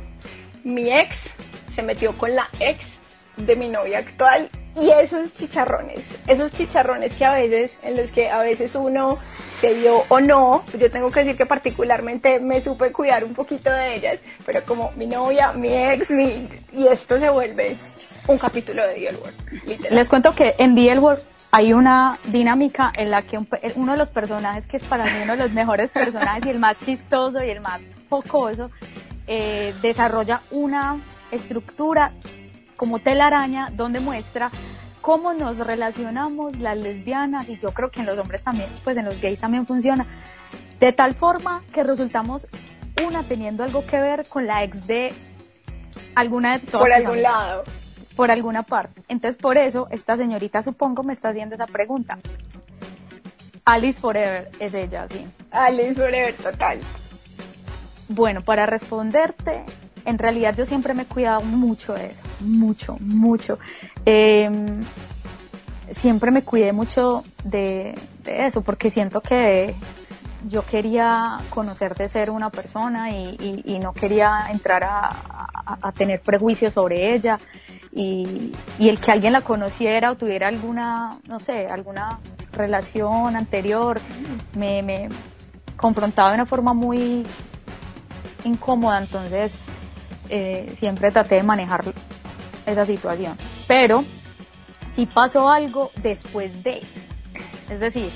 mi 0.63 0.91
ex 0.91 1.31
se 1.69 1.83
metió 1.83 2.17
con 2.17 2.33
la 2.33 2.47
ex 2.59 2.99
de 3.35 3.55
mi 3.55 3.67
novia 3.67 3.99
actual 3.99 4.49
y 4.75 4.89
esos 4.89 5.33
chicharrones, 5.33 6.01
esos 6.27 6.51
chicharrones 6.51 7.13
que 7.13 7.25
a 7.25 7.33
veces, 7.33 7.83
en 7.83 7.97
los 7.97 8.11
que 8.11 8.29
a 8.29 8.39
veces 8.41 8.75
uno 8.75 9.17
se 9.59 9.73
dio 9.73 10.03
o 10.09 10.19
no, 10.19 10.63
yo 10.77 10.91
tengo 10.91 11.11
que 11.11 11.21
decir 11.21 11.35
que 11.35 11.45
particularmente 11.45 12.39
me 12.39 12.61
supe 12.61 12.91
cuidar 12.91 13.23
un 13.23 13.33
poquito 13.33 13.71
de 13.71 13.95
ellas, 13.95 14.19
pero 14.45 14.63
como 14.63 14.91
mi 14.95 15.07
novia, 15.07 15.51
mi 15.53 15.73
ex, 15.73 16.11
mi, 16.11 16.47
y 16.73 16.87
esto 16.87 17.19
se 17.19 17.29
vuelve 17.29 17.75
un 18.27 18.37
capítulo 18.37 18.85
de 18.85 18.93
The 18.93 19.11
literal. 19.65 19.95
Les 19.95 20.09
cuento 20.09 20.35
que 20.35 20.55
en 20.57 20.75
The 20.75 20.91
L 20.91 20.99
Word 20.99 21.19
hay 21.51 21.73
una 21.73 22.19
dinámica 22.25 22.91
en 22.95 23.09
la 23.09 23.21
que 23.21 23.39
uno 23.75 23.91
de 23.93 23.97
los 23.97 24.11
personajes, 24.11 24.67
que 24.67 24.77
es 24.77 24.83
para 24.83 25.05
mí 25.05 25.11
uno 25.23 25.33
de 25.33 25.43
los 25.43 25.51
mejores 25.51 25.91
personajes 25.91 26.45
y 26.45 26.49
el 26.49 26.59
más 26.59 26.77
chistoso 26.77 27.43
y 27.43 27.49
el 27.49 27.61
más 27.61 27.81
jocoso, 28.09 28.69
eh, 29.27 29.73
desarrolla 29.81 30.41
una 30.51 30.99
estructura 31.31 32.11
como 32.75 32.99
telaraña 32.99 33.69
donde 33.73 33.99
muestra 33.99 34.51
cómo 35.07 35.31
nos 35.33 35.59
relacionamos 35.59 36.57
las 36.57 36.77
lesbianas 36.77 37.47
y 37.47 37.57
yo 37.57 37.71
creo 37.71 37.89
que 37.89 38.01
en 38.01 38.05
los 38.07 38.19
hombres 38.19 38.43
también, 38.43 38.69
pues 38.83 38.97
en 38.97 39.05
los 39.05 39.21
gays 39.21 39.39
también 39.39 39.65
funciona, 39.65 40.05
de 40.81 40.91
tal 40.91 41.13
forma 41.13 41.63
que 41.71 41.81
resultamos 41.81 42.45
una 43.07 43.23
teniendo 43.23 43.63
algo 43.63 43.85
que 43.85 44.01
ver 44.01 44.27
con 44.27 44.47
la 44.47 44.65
ex 44.65 44.85
de 44.85 45.13
alguna 46.13 46.57
de 46.57 46.65
todas 46.65 46.81
por 46.81 46.91
algún 46.91 47.11
amigas 47.13 47.31
lado. 47.31 47.63
por 48.17 48.31
alguna 48.31 48.63
parte. 48.63 49.01
Entonces, 49.07 49.41
por 49.41 49.57
eso, 49.57 49.87
esta 49.91 50.17
señorita, 50.17 50.61
supongo, 50.61 51.03
me 51.03 51.13
está 51.13 51.29
haciendo 51.29 51.55
esa 51.55 51.67
pregunta. 51.67 52.19
Alice 53.63 54.01
Forever 54.01 54.51
es 54.59 54.73
ella, 54.73 55.07
sí. 55.07 55.25
Alice 55.51 55.95
Forever, 55.95 56.33
total. 56.33 56.81
Bueno, 58.09 58.41
para 58.41 58.65
responderte, 58.65 59.63
en 60.07 60.17
realidad 60.17 60.55
yo 60.55 60.65
siempre 60.65 60.93
me 60.93 61.03
he 61.03 61.05
cuidado 61.05 61.41
mucho 61.41 61.93
de 61.93 62.07
eso, 62.07 62.23
mucho, 62.39 62.95
mucho. 63.01 63.59
Eh, 64.05 64.49
siempre 65.91 66.31
me 66.31 66.43
cuidé 66.43 66.71
mucho 66.71 67.25
de, 67.43 67.93
eso, 68.25 68.61
porque 68.61 68.89
siento 68.89 69.19
que 69.19 69.75
yo 70.47 70.65
quería 70.65 71.37
conocer 71.49 71.93
de 71.95 72.07
ser 72.07 72.29
una 72.29 72.49
persona 72.49 73.11
y, 73.11 73.79
no 73.81 73.93
quería 73.93 74.47
entrar 74.49 74.83
a, 74.85 75.91
tener 75.91 76.21
prejuicios 76.21 76.73
sobre 76.73 77.13
ella 77.13 77.37
y, 77.91 78.53
el 78.79 78.99
que 79.01 79.11
alguien 79.11 79.33
la 79.33 79.41
conociera 79.41 80.11
o 80.11 80.15
tuviera 80.15 80.47
alguna, 80.47 81.17
no 81.27 81.41
sé, 81.41 81.67
alguna 81.67 82.19
relación 82.53 83.35
anterior 83.35 83.99
me 84.55 85.09
confrontaba 85.75 86.29
de 86.29 86.35
una 86.35 86.45
forma 86.45 86.73
muy 86.73 87.25
incómoda, 88.45 88.99
entonces 88.99 89.55
eh, 90.29 90.73
siempre 90.77 91.11
traté 91.11 91.35
de 91.35 91.43
manejar 91.43 91.83
esa 92.65 92.85
situación. 92.85 93.37
Pero 93.67 94.03
si 94.89 95.05
pasó 95.05 95.49
algo 95.49 95.91
después 96.01 96.63
de, 96.63 96.81
es 97.69 97.79
decir, 97.79 98.09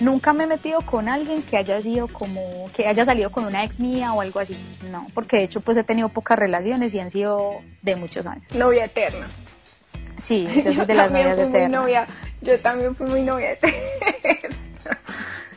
nunca 0.00 0.32
me 0.32 0.44
he 0.44 0.46
metido 0.46 0.80
con 0.80 1.08
alguien 1.08 1.42
que 1.42 1.56
haya 1.56 1.80
sido 1.82 2.08
como, 2.08 2.70
que 2.74 2.86
haya 2.86 3.04
salido 3.04 3.30
con 3.30 3.44
una 3.44 3.64
ex 3.64 3.80
mía 3.80 4.12
o 4.12 4.20
algo 4.20 4.40
así, 4.40 4.56
no, 4.90 5.06
porque 5.14 5.38
de 5.38 5.42
hecho 5.44 5.60
pues 5.60 5.76
he 5.76 5.84
tenido 5.84 6.08
pocas 6.08 6.38
relaciones 6.38 6.94
y 6.94 7.00
han 7.00 7.10
sido 7.10 7.60
de 7.82 7.96
muchos 7.96 8.24
años. 8.26 8.44
Novia 8.54 8.84
eterna. 8.84 9.28
Sí, 10.18 10.48
yo 10.64 10.72
soy 10.74 10.86
de 10.86 10.94
las 10.94 11.06
también 11.08 11.28
novias 11.28 11.36
fui 11.36 11.46
muy 11.48 11.56
eternas. 11.58 11.80
novia, 11.80 12.06
yo 12.42 12.60
también 12.60 12.96
fui 12.96 13.06
muy 13.08 13.22
novia 13.22 13.52
eterna. 13.52 14.56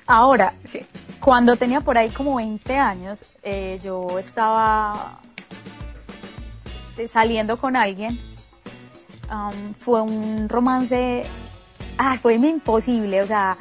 Ahora, 0.07 0.53
Sí. 0.71 0.85
Cuando 1.19 1.55
tenía 1.55 1.81
por 1.81 1.99
ahí 1.99 2.09
como 2.09 2.37
20 2.37 2.75
años, 2.79 3.23
eh, 3.43 3.79
yo 3.83 4.17
estaba 4.17 5.19
saliendo 7.07 7.57
con 7.57 7.75
alguien. 7.75 8.19
Am, 9.29 9.73
fue 9.75 10.01
un 10.01 10.49
romance, 10.49 11.23
ah, 11.97 12.17
fue 12.21 12.35
imposible, 12.35 13.21
o 13.21 13.27
sea, 13.27 13.57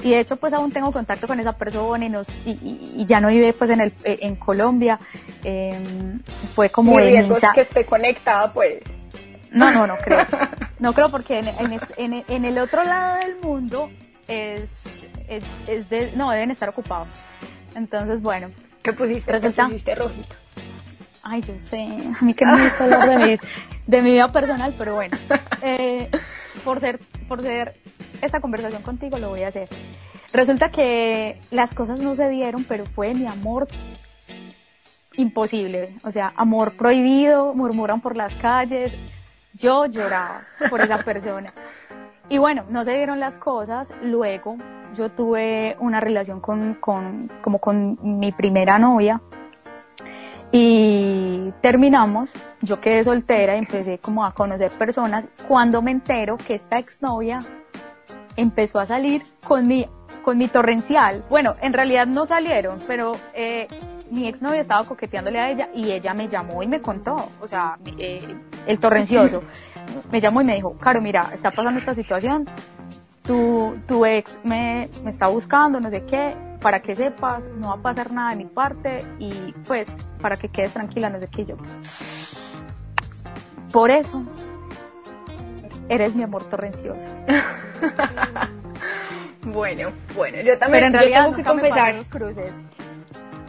y 0.00 0.10
de 0.10 0.18
hecho 0.20 0.34
pues 0.36 0.52
aún 0.52 0.72
tengo 0.72 0.90
contacto 0.90 1.28
con 1.28 1.38
esa 1.38 1.52
persona 1.52 2.04
y, 2.04 2.08
nos, 2.08 2.28
y, 2.44 2.50
y- 2.60 2.94
y 2.96 3.06
ya 3.06 3.20
no 3.20 3.28
vive 3.28 3.52
pues 3.52 3.70
en, 3.70 3.80
el, 3.82 3.92
eh, 4.04 4.18
en 4.22 4.34
Colombia. 4.34 4.98
Em, 5.44 6.20
fue 6.54 6.70
como 6.70 6.96
Mi 6.96 7.04
de 7.04 7.12
que 7.54 7.60
esté 7.60 7.84
conectada, 7.86 8.52
pues. 8.52 8.82
No, 9.52 9.70
no, 9.70 9.86
no 9.86 9.96
creo. 10.04 10.26
No 10.80 10.92
creo 10.92 11.08
porque 11.10 11.38
en, 11.38 11.48
en 11.48 11.72
es- 11.74 11.92
en- 11.96 12.24
en 12.26 12.44
el 12.44 12.58
otro 12.58 12.82
lado 12.82 13.18
del 13.18 13.36
mundo 13.40 13.90
es, 14.26 15.04
es, 15.28 15.44
es 15.68 15.88
de, 15.88 16.12
no, 16.16 16.30
deben 16.32 16.50
estar 16.50 16.68
ocupados. 16.68 17.06
Entonces, 17.76 18.20
bueno, 18.22 18.50
¿Qué 18.82 18.92
pusiste? 18.92 19.30
¿Qué 19.30 19.50
pusiste 19.68 19.94
rojito? 19.94 20.34
Ay, 21.22 21.42
yo 21.42 21.58
sé, 21.58 21.80
a 22.20 22.24
mí 22.24 22.34
que 22.34 22.44
no 22.44 22.56
me 22.56 22.64
gusta 22.64 22.84
hablar 22.84 23.38
de 23.86 24.02
mi, 24.02 24.10
vida 24.10 24.30
personal, 24.30 24.74
pero 24.76 24.94
bueno, 24.94 25.16
eh, 25.62 26.08
por 26.64 26.80
ser, 26.80 27.00
por 27.28 27.42
ser 27.42 27.76
esta 28.20 28.40
conversación 28.40 28.82
contigo 28.82 29.18
lo 29.18 29.30
voy 29.30 29.42
a 29.42 29.48
hacer. 29.48 29.68
Resulta 30.32 30.70
que 30.70 31.40
las 31.50 31.74
cosas 31.74 31.98
no 32.00 32.16
se 32.16 32.28
dieron, 32.28 32.64
pero 32.64 32.86
fue 32.86 33.14
mi 33.14 33.26
amor 33.26 33.68
imposible, 35.16 35.94
o 36.04 36.10
sea, 36.10 36.32
amor 36.36 36.76
prohibido, 36.76 37.54
murmuran 37.54 38.00
por 38.00 38.16
las 38.16 38.34
calles, 38.36 38.96
yo 39.52 39.86
lloraba 39.86 40.40
por 40.70 40.80
esa 40.80 40.98
persona. 41.04 41.52
Y 42.30 42.38
bueno, 42.38 42.64
no 42.70 42.82
se 42.84 42.92
dieron 42.92 43.20
las 43.20 43.36
cosas, 43.36 43.92
luego 44.00 44.56
yo 44.94 45.10
tuve 45.10 45.76
una 45.80 46.00
relación 46.00 46.40
con, 46.40 46.74
con, 46.74 47.30
como 47.42 47.58
con 47.58 47.98
mi 48.18 48.32
primera 48.32 48.78
novia 48.78 49.20
y 50.52 51.50
terminamos, 51.62 52.30
yo 52.60 52.78
quedé 52.78 53.02
soltera 53.02 53.56
y 53.56 53.58
empecé 53.60 53.98
como 53.98 54.24
a 54.24 54.32
conocer 54.32 54.70
personas. 54.72 55.26
Cuando 55.48 55.80
me 55.80 55.90
entero 55.90 56.36
que 56.36 56.54
esta 56.54 56.78
exnovia 56.78 57.40
empezó 58.36 58.78
a 58.78 58.84
salir 58.84 59.22
con 59.42 59.66
mi, 59.66 59.86
con 60.22 60.36
mi 60.36 60.48
torrencial. 60.48 61.24
Bueno, 61.30 61.54
en 61.62 61.72
realidad 61.72 62.06
no 62.06 62.26
salieron, 62.26 62.78
pero 62.86 63.12
eh, 63.32 63.66
mi 64.10 64.28
exnovia 64.28 64.60
estaba 64.60 64.84
coqueteándole 64.84 65.40
a 65.40 65.50
ella 65.50 65.68
y 65.74 65.90
ella 65.90 66.12
me 66.12 66.28
llamó 66.28 66.62
y 66.62 66.66
me 66.66 66.82
contó, 66.82 67.30
o 67.40 67.46
sea, 67.46 67.78
eh, 67.98 68.36
el 68.66 68.78
torrencioso, 68.78 69.42
me 70.12 70.20
llamó 70.20 70.42
y 70.42 70.44
me 70.44 70.54
dijo, 70.54 70.76
Caro, 70.76 71.00
mira, 71.00 71.30
está 71.32 71.50
pasando 71.50 71.80
esta 71.80 71.94
situación, 71.94 72.46
tu, 73.22 73.78
tu 73.86 74.04
ex 74.04 74.38
me, 74.44 74.90
me 75.02 75.08
está 75.08 75.28
buscando, 75.28 75.80
no 75.80 75.88
sé 75.88 76.04
qué, 76.04 76.34
para 76.62 76.80
que 76.80 76.94
sepas, 76.94 77.48
no 77.58 77.68
va 77.68 77.74
a 77.74 77.78
pasar 77.78 78.12
nada 78.12 78.30
de 78.30 78.36
mi 78.36 78.44
parte 78.44 79.04
y 79.18 79.52
pues 79.66 79.92
para 80.20 80.36
que 80.36 80.48
quedes 80.48 80.72
tranquila, 80.72 81.10
no 81.10 81.18
sé 81.18 81.28
qué 81.28 81.44
yo. 81.44 81.56
Por 83.72 83.90
eso, 83.90 84.22
eres 85.88 86.14
mi 86.14 86.22
amor 86.22 86.44
torrencioso. 86.44 87.06
bueno, 89.42 89.90
bueno, 90.14 90.40
yo 90.42 90.58
también 90.58 90.84
Pero 90.84 90.86
en 90.86 90.92
realidad 90.92 91.24
tengo 91.24 91.36
que 91.36 91.44
confesar 91.44 91.94
los 91.94 92.08
cruces 92.08 92.60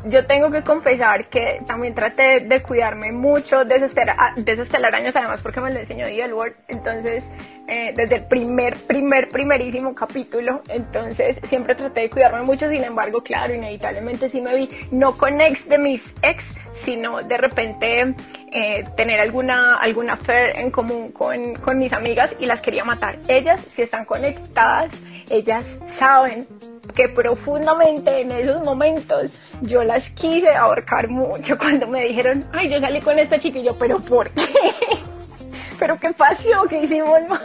yo 0.06 0.26
tengo 0.26 0.52
que 0.52 0.64
confesar 0.64 1.28
que 1.28 1.62
también 1.66 1.94
traté 1.94 2.42
de 2.42 2.62
cuidarme 2.62 3.12
mucho 3.12 3.64
de 3.64 3.76
esas, 3.76 3.96
de 3.96 5.12
además 5.16 5.42
porque 5.42 5.62
me 5.62 5.72
lo 5.72 5.80
enseñó 5.80 6.06
Word, 6.34 6.54
entonces 6.68 7.30
eh, 7.68 7.94
desde 7.96 8.16
el 8.16 8.26
primer, 8.26 8.76
primer, 8.78 9.30
primerísimo 9.30 9.96
capítulo, 9.96 10.62
entonces 10.68 11.38
siempre 11.44 11.76
traté 11.76 12.02
de 12.02 12.10
cuidarme 12.10 12.42
mucho, 12.42 12.70
sin 12.70 12.84
embargo, 12.84 13.24
claro, 13.24 13.54
inevitablemente 13.54 14.28
sí 14.28 14.42
me 14.42 14.56
vi, 14.56 14.70
no 14.92 15.14
con 15.14 15.40
ex 15.40 15.68
de 15.70 15.78
mis 15.78 16.14
ex, 16.22 16.54
sino 16.74 17.22
de 17.22 17.38
repente 17.38 18.16
eh, 18.52 18.84
tener 18.98 19.22
alguna, 19.22 19.78
alguna 19.78 20.14
affair 20.14 20.58
en 20.58 20.72
común 20.72 21.12
con, 21.12 21.56
con 21.56 21.78
mis 21.78 21.94
amigas 21.94 22.36
y 22.40 22.46
las 22.46 22.62
quería 22.62 22.84
matar. 22.84 23.20
Ellas, 23.28 23.62
si 23.62 23.82
están 23.82 24.06
conectadas, 24.06 24.92
ellas 25.30 25.78
saben 25.88 26.48
que 26.96 27.10
profundamente 27.10 28.22
en 28.22 28.32
esos 28.32 28.64
momentos 28.64 29.38
yo 29.62 29.84
las 29.84 30.10
quise 30.10 30.54
ahorcar 30.54 31.08
mucho 31.08 31.58
cuando 31.60 31.88
me 31.88 32.06
dijeron, 32.06 32.46
ay, 32.52 32.70
yo 32.70 32.80
salí 32.80 33.02
con 33.02 33.18
esta 33.18 33.40
chica 33.40 33.60
y 33.60 33.64
yo, 33.64 33.78
pero 33.78 34.00
¿por 34.00 34.30
qué? 34.32 34.44
¿Pero 35.80 36.00
qué 36.00 36.14
pasó? 36.14 36.64
¿Qué 36.70 36.84
hicimos 36.84 37.28
mal? 37.28 37.42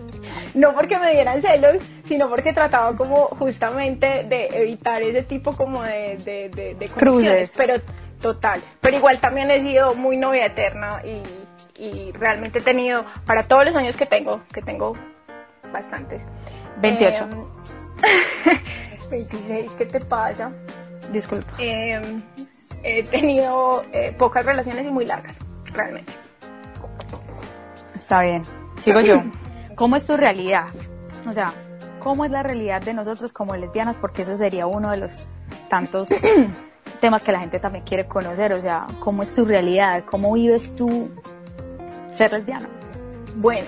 no 0.54 0.74
porque 0.74 0.98
me 0.98 1.12
dieran 1.12 1.40
celos, 1.40 1.82
sino 2.04 2.28
porque 2.28 2.52
trataba 2.52 2.96
como 2.96 3.26
justamente 3.26 4.24
de 4.24 4.48
evitar 4.52 5.00
ese 5.02 5.22
tipo 5.22 5.56
como 5.56 5.82
de, 5.84 6.18
de, 6.24 6.74
de, 6.74 6.88
cruces. 6.88 7.54
Pero 7.56 7.80
total. 8.20 8.60
Pero 8.80 8.96
igual 8.96 9.20
también 9.20 9.50
he 9.50 9.60
sido 9.60 9.94
muy 9.94 10.16
novia 10.16 10.46
eterna 10.46 11.02
y, 11.04 11.22
y 11.82 12.12
realmente 12.12 12.58
he 12.58 12.62
tenido, 12.62 13.04
para 13.24 13.46
todos 13.46 13.64
los 13.64 13.76
años 13.76 13.96
que 13.96 14.06
tengo, 14.06 14.42
que 14.52 14.60
tengo 14.60 14.94
bastantes. 15.72 16.24
28. 16.80 17.26
26, 19.10 19.72
¿qué 19.72 19.86
te 19.86 20.00
pasa? 20.00 20.52
Disculpa. 21.12 21.50
Em, 21.58 22.22
he 22.82 23.02
tenido 23.04 23.84
eh, 23.92 24.14
pocas 24.16 24.44
relaciones 24.44 24.86
y 24.86 24.90
muy 24.90 25.06
largas, 25.06 25.36
realmente. 25.72 26.12
Está 27.94 28.22
bien. 28.22 28.42
Sigo 28.80 29.00
yo. 29.00 29.22
¿Cómo 29.76 29.96
es 29.96 30.06
tu 30.06 30.16
realidad? 30.16 30.66
O 31.26 31.32
sea, 31.32 31.52
¿cómo 32.00 32.24
es 32.24 32.30
la 32.30 32.42
realidad 32.42 32.82
de 32.82 32.94
nosotros 32.94 33.32
como 33.32 33.56
lesbianas? 33.56 33.96
Porque 33.96 34.22
eso 34.22 34.36
sería 34.36 34.66
uno 34.66 34.90
de 34.90 34.98
los 34.98 35.26
tantos 35.68 36.08
temas 37.00 37.22
que 37.22 37.32
la 37.32 37.40
gente 37.40 37.58
también 37.58 37.84
quiere 37.84 38.06
conocer. 38.06 38.52
O 38.52 38.60
sea, 38.60 38.86
¿cómo 39.00 39.22
es 39.22 39.34
tu 39.34 39.44
realidad? 39.44 40.04
¿Cómo 40.04 40.32
vives 40.32 40.74
tú 40.74 41.10
ser 42.10 42.32
lesbiana? 42.32 42.68
Bueno, 43.36 43.66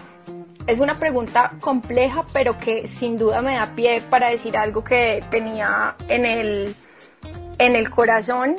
es 0.70 0.78
una 0.78 0.94
pregunta 0.94 1.52
compleja, 1.61 2.24
pero 2.33 2.56
que 2.56 2.87
sin 2.87 3.18
duda 3.18 3.42
me 3.42 3.56
da 3.56 3.74
pie 3.74 4.00
para 4.09 4.30
decir 4.30 4.56
algo 4.56 4.85
que 4.85 5.22
tenía 5.28 5.96
en 6.09 6.24
el, 6.24 6.74
en 7.59 7.74
el 7.74 7.90
corazón 7.90 8.54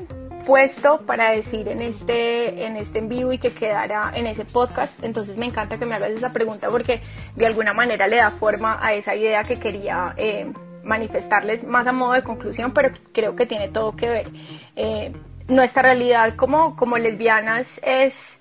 puesto 0.46 1.02
para 1.06 1.32
decir 1.32 1.70
en 1.70 1.80
este, 1.82 2.66
en 2.66 2.76
este 2.76 3.00
en 3.00 3.08
vivo 3.08 3.32
y 3.32 3.38
que 3.38 3.52
quedara 3.52 4.12
en 4.14 4.28
ese 4.28 4.44
podcast. 4.44 5.02
Entonces 5.04 5.38
me 5.38 5.46
encanta 5.46 5.78
que 5.78 5.86
me 5.86 5.96
hagas 5.96 6.12
esa 6.12 6.34
pregunta 6.34 6.70
porque 6.70 7.02
de 7.36 7.46
alguna 7.46 7.74
manera 7.74 8.08
le 8.08 8.18
da 8.18 8.32
forma 8.32 8.86
a 8.86 8.94
esa 8.94 9.16
idea 9.16 9.44
que 9.44 9.58
quería 9.58 10.14
eh, 10.18 10.52
manifestarles 10.84 11.64
más 11.64 11.88
a 11.88 11.94
modo 11.94 12.14
de 12.14 12.24
conclusión, 12.24 12.74
pero 12.74 12.90
creo 13.14 13.38
que 13.38 13.46
tiene 13.46 13.70
todo 13.70 13.96
que 13.96 14.10
ver. 14.10 14.30
Eh, 14.76 15.14
nuestra 15.48 15.82
realidad 15.82 16.36
como, 16.36 16.76
como 16.76 16.98
lesbianas 16.98 17.80
es 17.84 18.38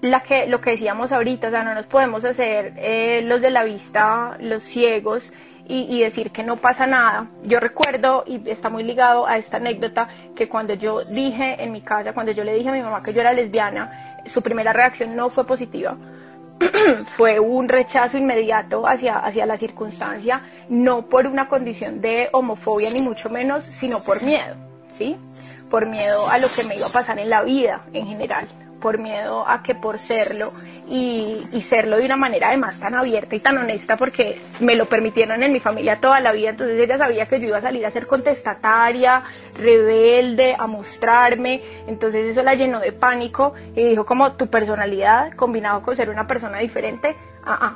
la 0.00 0.22
que, 0.22 0.46
lo 0.46 0.60
que 0.60 0.70
decíamos 0.70 1.12
ahorita, 1.12 1.48
o 1.48 1.50
sea, 1.50 1.64
no 1.64 1.74
nos 1.74 1.86
podemos 1.86 2.24
hacer 2.24 2.74
eh, 2.76 3.22
los 3.22 3.40
de 3.40 3.50
la 3.50 3.64
vista, 3.64 4.36
los 4.40 4.62
ciegos, 4.62 5.32
y, 5.70 6.00
decir 6.00 6.30
que 6.30 6.42
no 6.42 6.56
pasa 6.56 6.86
nada. 6.86 7.28
Yo 7.42 7.60
recuerdo, 7.60 8.24
y 8.26 8.48
está 8.48 8.70
muy 8.70 8.82
ligado 8.82 9.26
a 9.26 9.36
esta 9.36 9.58
anécdota, 9.58 10.08
que 10.34 10.48
cuando 10.48 10.72
yo 10.72 11.04
dije 11.04 11.62
en 11.62 11.72
mi 11.72 11.82
casa, 11.82 12.14
cuando 12.14 12.32
yo 12.32 12.42
le 12.42 12.54
dije 12.54 12.70
a 12.70 12.72
mi 12.72 12.80
mamá 12.80 13.02
que 13.04 13.12
yo 13.12 13.20
era 13.20 13.34
lesbiana, 13.34 14.16
su 14.24 14.40
primera 14.40 14.72
reacción 14.72 15.14
no 15.14 15.28
fue 15.28 15.46
positiva. 15.46 15.94
fue 17.16 17.38
un 17.38 17.68
rechazo 17.68 18.16
inmediato 18.16 18.88
hacia, 18.88 19.18
hacia 19.18 19.44
la 19.44 19.58
circunstancia, 19.58 20.42
no 20.70 21.06
por 21.06 21.26
una 21.26 21.48
condición 21.48 22.00
de 22.00 22.30
homofobia 22.32 22.88
ni 22.90 23.02
mucho 23.02 23.28
menos, 23.28 23.62
sino 23.64 23.98
por 24.02 24.22
miedo, 24.22 24.56
¿sí? 24.92 25.18
Por 25.70 25.84
miedo 25.84 26.30
a 26.30 26.38
lo 26.38 26.46
que 26.48 26.64
me 26.64 26.76
iba 26.76 26.86
a 26.86 26.92
pasar 26.92 27.18
en 27.18 27.28
la 27.28 27.42
vida 27.42 27.82
en 27.92 28.06
general 28.06 28.48
por 28.80 28.98
miedo 28.98 29.46
a 29.48 29.62
que 29.62 29.74
por 29.74 29.98
serlo 29.98 30.48
y, 30.90 31.40
serlo 31.62 31.98
de 31.98 32.06
una 32.06 32.16
manera 32.16 32.48
además 32.48 32.80
tan 32.80 32.94
abierta 32.94 33.36
y 33.36 33.40
tan 33.40 33.58
honesta 33.58 33.96
porque 33.96 34.40
me 34.60 34.74
lo 34.74 34.86
permitieron 34.86 35.42
en 35.42 35.52
mi 35.52 35.60
familia 35.60 36.00
toda 36.00 36.20
la 36.20 36.32
vida, 36.32 36.50
entonces 36.50 36.80
ella 36.80 36.96
sabía 36.96 37.26
que 37.26 37.40
yo 37.40 37.48
iba 37.48 37.58
a 37.58 37.60
salir 37.60 37.84
a 37.84 37.90
ser 37.90 38.06
contestataria, 38.06 39.22
rebelde, 39.56 40.56
a 40.58 40.66
mostrarme, 40.66 41.62
entonces 41.86 42.26
eso 42.26 42.42
la 42.42 42.54
llenó 42.54 42.80
de 42.80 42.92
pánico 42.92 43.52
y 43.74 43.84
dijo 43.84 44.06
como 44.06 44.32
tu 44.32 44.48
personalidad 44.48 45.32
combinado 45.34 45.82
con 45.82 45.94
ser 45.94 46.08
una 46.08 46.26
persona 46.26 46.58
diferente, 46.58 47.14
ah, 47.44 47.58
ah. 47.60 47.74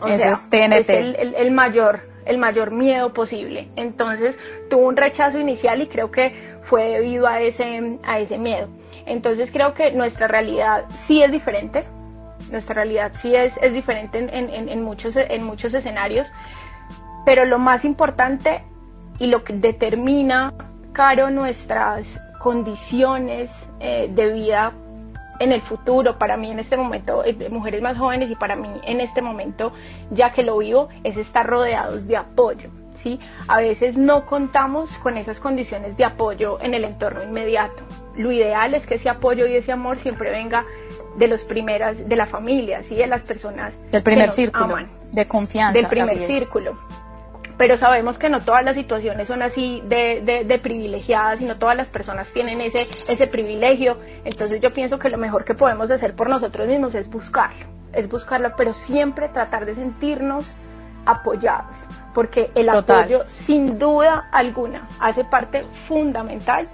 O 0.00 0.08
sea, 0.08 0.32
es 0.32 0.50
TNT. 0.50 0.90
el, 0.90 1.34
el 1.36 1.50
mayor 1.52 2.00
el 2.24 2.38
mayor 2.38 2.70
miedo 2.70 3.12
posible. 3.12 3.68
Entonces 3.76 4.38
tuvo 4.70 4.86
un 4.86 4.96
rechazo 4.96 5.38
inicial 5.38 5.82
y 5.82 5.88
creo 5.88 6.10
que 6.10 6.34
fue 6.62 6.84
debido 6.90 7.26
a 7.26 7.40
ese, 7.40 7.98
a 8.04 8.18
ese 8.18 8.38
miedo. 8.38 8.68
Entonces 9.06 9.50
creo 9.50 9.74
que 9.74 9.92
nuestra 9.92 10.28
realidad 10.28 10.84
sí 10.90 11.22
es 11.22 11.32
diferente, 11.32 11.84
nuestra 12.50 12.74
realidad 12.74 13.12
sí 13.14 13.34
es, 13.34 13.58
es 13.62 13.72
diferente 13.72 14.18
en, 14.18 14.82
muchos, 14.82 15.16
en 15.16 15.44
muchos 15.44 15.74
escenarios, 15.74 16.30
pero 17.24 17.44
lo 17.44 17.58
más 17.58 17.84
importante 17.84 18.62
y 19.18 19.26
lo 19.26 19.44
que 19.44 19.54
determina, 19.54 20.52
Caro, 20.92 21.30
nuestras 21.30 22.20
condiciones 22.38 23.66
eh, 23.80 24.10
de 24.12 24.32
vida 24.32 24.72
en 25.40 25.52
el 25.52 25.62
futuro, 25.62 26.18
para 26.18 26.36
mí 26.36 26.50
en 26.50 26.58
este 26.58 26.76
momento, 26.76 27.24
eh, 27.24 27.32
de 27.32 27.48
mujeres 27.48 27.80
más 27.80 27.96
jóvenes 27.96 28.30
y 28.30 28.36
para 28.36 28.56
mí 28.56 28.68
en 28.84 29.00
este 29.00 29.22
momento, 29.22 29.72
ya 30.10 30.32
que 30.32 30.42
lo 30.42 30.58
vivo, 30.58 30.88
es 31.02 31.16
estar 31.16 31.46
rodeados 31.46 32.06
de 32.06 32.16
apoyo. 32.16 32.70
¿Sí? 33.02 33.18
A 33.48 33.58
veces 33.58 33.96
no 33.96 34.26
contamos 34.26 34.96
con 34.98 35.16
esas 35.16 35.40
condiciones 35.40 35.96
de 35.96 36.04
apoyo 36.04 36.60
en 36.62 36.74
el 36.74 36.84
entorno 36.84 37.22
inmediato. 37.22 37.82
Lo 38.16 38.30
ideal 38.30 38.74
es 38.74 38.86
que 38.86 38.94
ese 38.94 39.08
apoyo 39.08 39.46
y 39.46 39.56
ese 39.56 39.72
amor 39.72 39.98
siempre 39.98 40.30
venga 40.30 40.64
de 41.16 41.28
los 41.28 41.44
primeras, 41.44 42.08
de 42.08 42.16
la 42.16 42.26
familia, 42.26 42.82
¿sí? 42.82 42.94
de 42.94 43.06
las 43.06 43.22
personas 43.22 43.74
del 43.90 44.02
primer 44.02 44.30
círculo 44.30 44.76
de 45.12 45.26
confianza. 45.26 45.78
Del 45.78 45.88
primer 45.88 46.18
círculo. 46.18 46.78
Pero 47.58 47.76
sabemos 47.76 48.18
que 48.18 48.28
no 48.28 48.40
todas 48.40 48.64
las 48.64 48.74
situaciones 48.74 49.28
son 49.28 49.42
así 49.42 49.82
de, 49.86 50.44
de, 50.44 50.58
privilegiadas 50.58 51.40
y 51.42 51.44
no 51.44 51.58
todas 51.58 51.76
las 51.76 51.88
personas 51.88 52.32
tienen 52.32 52.60
ese, 52.60 52.82
ese 52.82 53.26
privilegio. 53.26 53.98
Entonces 54.24 54.60
yo 54.60 54.72
pienso 54.72 54.98
que 54.98 55.10
lo 55.10 55.18
mejor 55.18 55.44
que 55.44 55.54
podemos 55.54 55.90
hacer 55.90 56.14
por 56.16 56.30
nosotros 56.30 56.66
mismos 56.66 56.94
es 56.94 57.08
buscarlo, 57.08 57.66
es 57.92 58.08
buscarlo, 58.08 58.54
pero 58.56 58.72
siempre 58.72 59.28
tratar 59.28 59.66
de 59.66 59.74
sentirnos 59.74 60.56
apoyados, 61.06 61.86
porque 62.14 62.50
el 62.54 62.68
apoyo 62.68 63.22
sin 63.26 63.78
duda 63.78 64.28
alguna 64.32 64.88
hace 65.00 65.24
parte 65.24 65.64
fundamental 65.86 66.68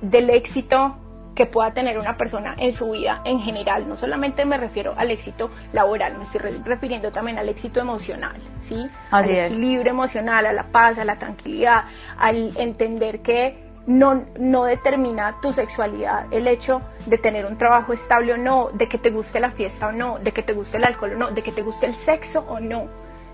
del 0.00 0.30
éxito 0.30 0.96
que 1.34 1.46
pueda 1.46 1.72
tener 1.72 1.98
una 1.98 2.16
persona 2.16 2.54
en 2.58 2.72
su 2.72 2.90
vida 2.90 3.22
en 3.24 3.40
general. 3.40 3.88
No 3.88 3.96
solamente 3.96 4.44
me 4.44 4.58
refiero 4.58 4.94
al 4.96 5.10
éxito 5.10 5.50
laboral, 5.72 6.16
me 6.18 6.24
estoy 6.24 6.40
refiriendo 6.64 7.10
también 7.10 7.38
al 7.38 7.48
éxito 7.48 7.80
emocional, 7.80 8.36
¿sí? 8.60 8.86
Así 9.10 9.32
al 9.32 9.38
es. 9.38 9.52
equilibrio 9.52 9.92
emocional, 9.92 10.46
a 10.46 10.52
la 10.52 10.64
paz, 10.64 10.98
a 10.98 11.04
la 11.04 11.16
tranquilidad, 11.16 11.84
al 12.18 12.56
entender 12.58 13.20
que 13.20 13.72
no, 13.86 14.24
no 14.38 14.64
determina 14.64 15.40
tu 15.40 15.52
sexualidad 15.52 16.26
el 16.32 16.46
hecho 16.46 16.82
de 17.06 17.18
tener 17.18 17.46
un 17.46 17.58
trabajo 17.58 17.92
estable 17.92 18.34
o 18.34 18.36
no, 18.36 18.68
de 18.72 18.88
que 18.88 18.98
te 18.98 19.10
guste 19.10 19.40
la 19.40 19.50
fiesta 19.50 19.88
o 19.88 19.92
no, 19.92 20.18
de 20.18 20.32
que 20.32 20.42
te 20.42 20.52
guste 20.52 20.76
el 20.76 20.84
alcohol 20.84 21.12
o 21.14 21.18
no, 21.18 21.30
de 21.30 21.42
que 21.42 21.52
te 21.52 21.62
guste 21.62 21.86
el 21.86 21.94
sexo 21.94 22.44
o 22.48 22.60
no. 22.60 22.88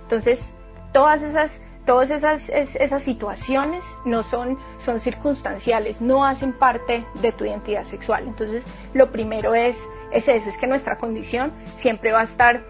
Entonces, 0.08 0.54
todas 0.92 1.22
esas 1.22 1.60
todas 1.84 2.10
esas, 2.10 2.50
esas 2.50 3.02
situaciones 3.02 3.82
no 4.04 4.22
son, 4.22 4.58
son 4.76 5.00
circunstanciales, 5.00 6.02
no 6.02 6.22
hacen 6.22 6.52
parte 6.52 7.06
de 7.22 7.32
tu 7.32 7.46
identidad 7.46 7.84
sexual. 7.84 8.24
Entonces, 8.26 8.62
lo 8.92 9.10
primero 9.10 9.54
es, 9.54 9.78
es 10.12 10.28
eso, 10.28 10.50
es 10.50 10.58
que 10.58 10.66
nuestra 10.66 10.98
condición 10.98 11.50
siempre 11.78 12.12
va 12.12 12.20
a 12.20 12.24
estar 12.24 12.62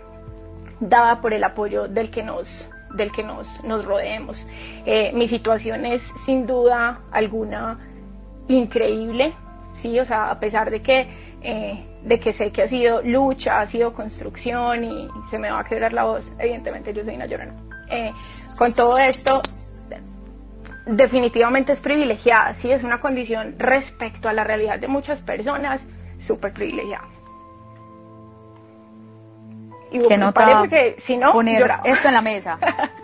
dada 0.78 1.20
por 1.20 1.34
el 1.34 1.42
apoyo 1.42 1.88
del 1.88 2.12
que 2.12 2.22
nos, 2.22 2.68
del 2.94 3.10
que 3.10 3.24
nos, 3.24 3.62
nos 3.64 3.84
rodeemos. 3.84 4.46
Eh, 4.86 5.10
mi 5.12 5.26
situación 5.26 5.84
es 5.84 6.02
sin 6.24 6.46
duda 6.46 7.00
alguna 7.10 7.80
increíble, 8.46 9.32
sí, 9.74 9.98
o 9.98 10.04
sea, 10.04 10.30
a 10.30 10.38
pesar 10.38 10.70
de 10.70 10.80
que, 10.80 11.08
eh, 11.42 11.84
de 12.08 12.18
que 12.18 12.32
sé 12.32 12.50
que 12.50 12.62
ha 12.62 12.68
sido 12.68 13.02
lucha, 13.02 13.60
ha 13.60 13.66
sido 13.66 13.92
construcción 13.92 14.82
y 14.82 15.08
se 15.30 15.38
me 15.38 15.50
va 15.50 15.60
a 15.60 15.64
quebrar 15.64 15.92
la 15.92 16.04
voz, 16.04 16.32
evidentemente 16.38 16.94
yo 16.94 17.04
soy 17.04 17.16
una 17.16 17.26
llorona. 17.26 17.52
Eh, 17.90 18.12
con 18.56 18.72
todo 18.72 18.96
esto, 18.98 19.42
definitivamente 20.86 21.72
es 21.72 21.80
privilegiada, 21.80 22.54
sí, 22.54 22.72
es 22.72 22.82
una 22.82 22.98
condición 22.98 23.56
respecto 23.58 24.28
a 24.28 24.32
la 24.32 24.42
realidad 24.42 24.78
de 24.78 24.88
muchas 24.88 25.20
personas, 25.20 25.82
súper 26.16 26.54
privilegiada. 26.54 27.08
Y 29.90 30.06
que 30.06 30.16
nota 30.16 30.60
porque 30.60 30.96
si 30.98 31.18
no, 31.18 31.32
poner 31.32 31.70
esto 31.84 32.08
en 32.08 32.14
la 32.14 32.22
mesa. 32.22 32.58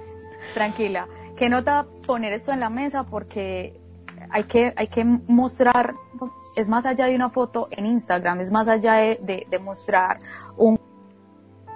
Tranquila. 0.54 1.06
Que 1.36 1.48
nota 1.48 1.86
poner 2.06 2.32
esto 2.32 2.52
en 2.52 2.60
la 2.60 2.70
mesa 2.70 3.04
porque 3.04 3.74
hay 4.30 4.44
que, 4.44 4.72
hay 4.76 4.88
que 4.88 5.04
mostrar, 5.04 5.94
es 6.56 6.68
más 6.68 6.86
allá 6.86 7.06
de 7.06 7.14
una 7.14 7.28
foto 7.28 7.68
en 7.70 7.86
Instagram, 7.86 8.40
es 8.40 8.50
más 8.50 8.68
allá 8.68 8.94
de, 8.94 9.46
de, 9.48 9.58
mostrar 9.58 10.16
un 10.56 10.78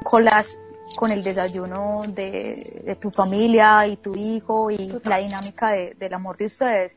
collage 0.05 0.51
con 0.97 1.11
el 1.11 1.23
desayuno 1.23 1.93
de, 2.15 2.83
de, 2.85 2.97
tu 2.97 3.11
familia 3.11 3.87
y 3.87 3.97
tu 3.97 4.15
hijo 4.15 4.71
y 4.71 4.79
la 5.05 5.19
dinámica 5.19 5.71
de, 5.71 5.95
del 5.95 6.15
amor 6.15 6.37
de 6.37 6.47
ustedes. 6.47 6.97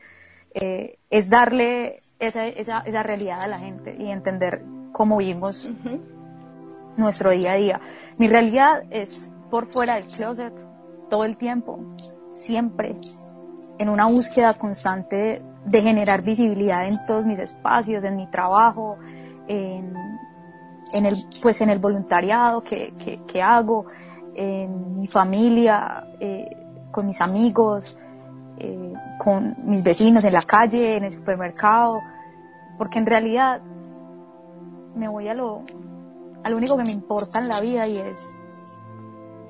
Eh, 0.54 0.98
es 1.08 1.30
darle 1.30 1.96
esa, 2.18 2.46
esa, 2.46 2.80
esa, 2.80 3.02
realidad 3.02 3.40
a 3.40 3.48
la 3.48 3.58
gente 3.58 3.96
y 3.98 4.10
entender 4.10 4.62
cómo 4.92 5.16
vivimos 5.16 5.68
nuestro 6.96 7.30
día 7.30 7.52
a 7.52 7.56
día. 7.56 7.80
Mi 8.18 8.28
realidad 8.28 8.84
es 8.90 9.30
por 9.50 9.66
fuera 9.66 9.94
del 9.94 10.06
closet 10.06 10.52
todo 11.08 11.24
el 11.24 11.36
tiempo, 11.36 11.78
siempre, 12.28 12.96
en 13.82 13.88
una 13.88 14.06
búsqueda 14.06 14.54
constante 14.54 15.42
de 15.64 15.82
generar 15.82 16.22
visibilidad 16.22 16.86
en 16.86 17.04
todos 17.04 17.26
mis 17.26 17.38
espacios, 17.38 18.04
en 18.04 18.16
mi 18.16 18.28
trabajo, 18.28 18.96
en, 19.48 19.94
el, 20.92 21.16
pues 21.42 21.60
en 21.60 21.70
el 21.70 21.78
voluntariado 21.78 22.62
que, 22.62 22.92
que, 23.26 23.42
hago, 23.42 23.86
en 24.34 24.92
mi 24.92 25.08
familia, 25.08 26.06
eh, 26.20 26.56
con 26.90 27.06
mis 27.06 27.20
amigos, 27.20 27.98
eh, 28.58 28.92
con 29.18 29.54
mis 29.64 29.82
vecinos 29.82 30.24
en 30.24 30.32
la 30.32 30.42
calle, 30.42 30.96
en 30.96 31.04
el 31.04 31.12
supermercado, 31.12 32.00
porque 32.78 32.98
en 32.98 33.06
realidad 33.06 33.60
me 34.94 35.08
voy 35.08 35.28
a 35.28 35.34
lo, 35.34 35.62
a 36.44 36.50
lo 36.50 36.56
único 36.56 36.76
que 36.76 36.84
me 36.84 36.92
importa 36.92 37.40
en 37.40 37.48
la 37.48 37.60
vida 37.60 37.86
y 37.88 37.98
es, 37.98 38.38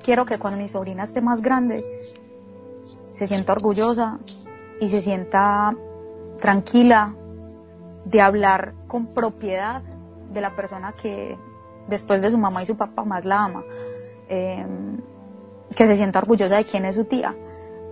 quiero 0.03 0.25
que 0.25 0.37
cuando 0.37 0.59
mi 0.59 0.69
sobrina 0.69 1.03
esté 1.03 1.21
más 1.21 1.41
grande, 1.41 1.83
se 3.23 3.35
sienta 3.35 3.53
orgullosa 3.53 4.19
y 4.81 4.89
se 4.89 5.01
sienta 5.01 5.73
tranquila 6.41 7.15
de 8.03 8.19
hablar 8.19 8.73
con 8.87 9.13
propiedad 9.13 9.81
de 9.81 10.41
la 10.41 10.53
persona 10.55 10.91
que 10.91 11.37
después 11.87 12.21
de 12.21 12.31
su 12.31 12.37
mamá 12.37 12.63
y 12.63 12.65
su 12.65 12.75
papá 12.75 13.05
más 13.05 13.23
la 13.23 13.45
ama. 13.45 13.63
Em, 14.27 14.97
que 15.73 15.87
se 15.87 15.95
sienta 15.95 16.19
orgullosa 16.19 16.57
de 16.57 16.65
quién 16.65 16.85
es 16.85 16.95
su 16.95 17.05
tía, 17.05 17.33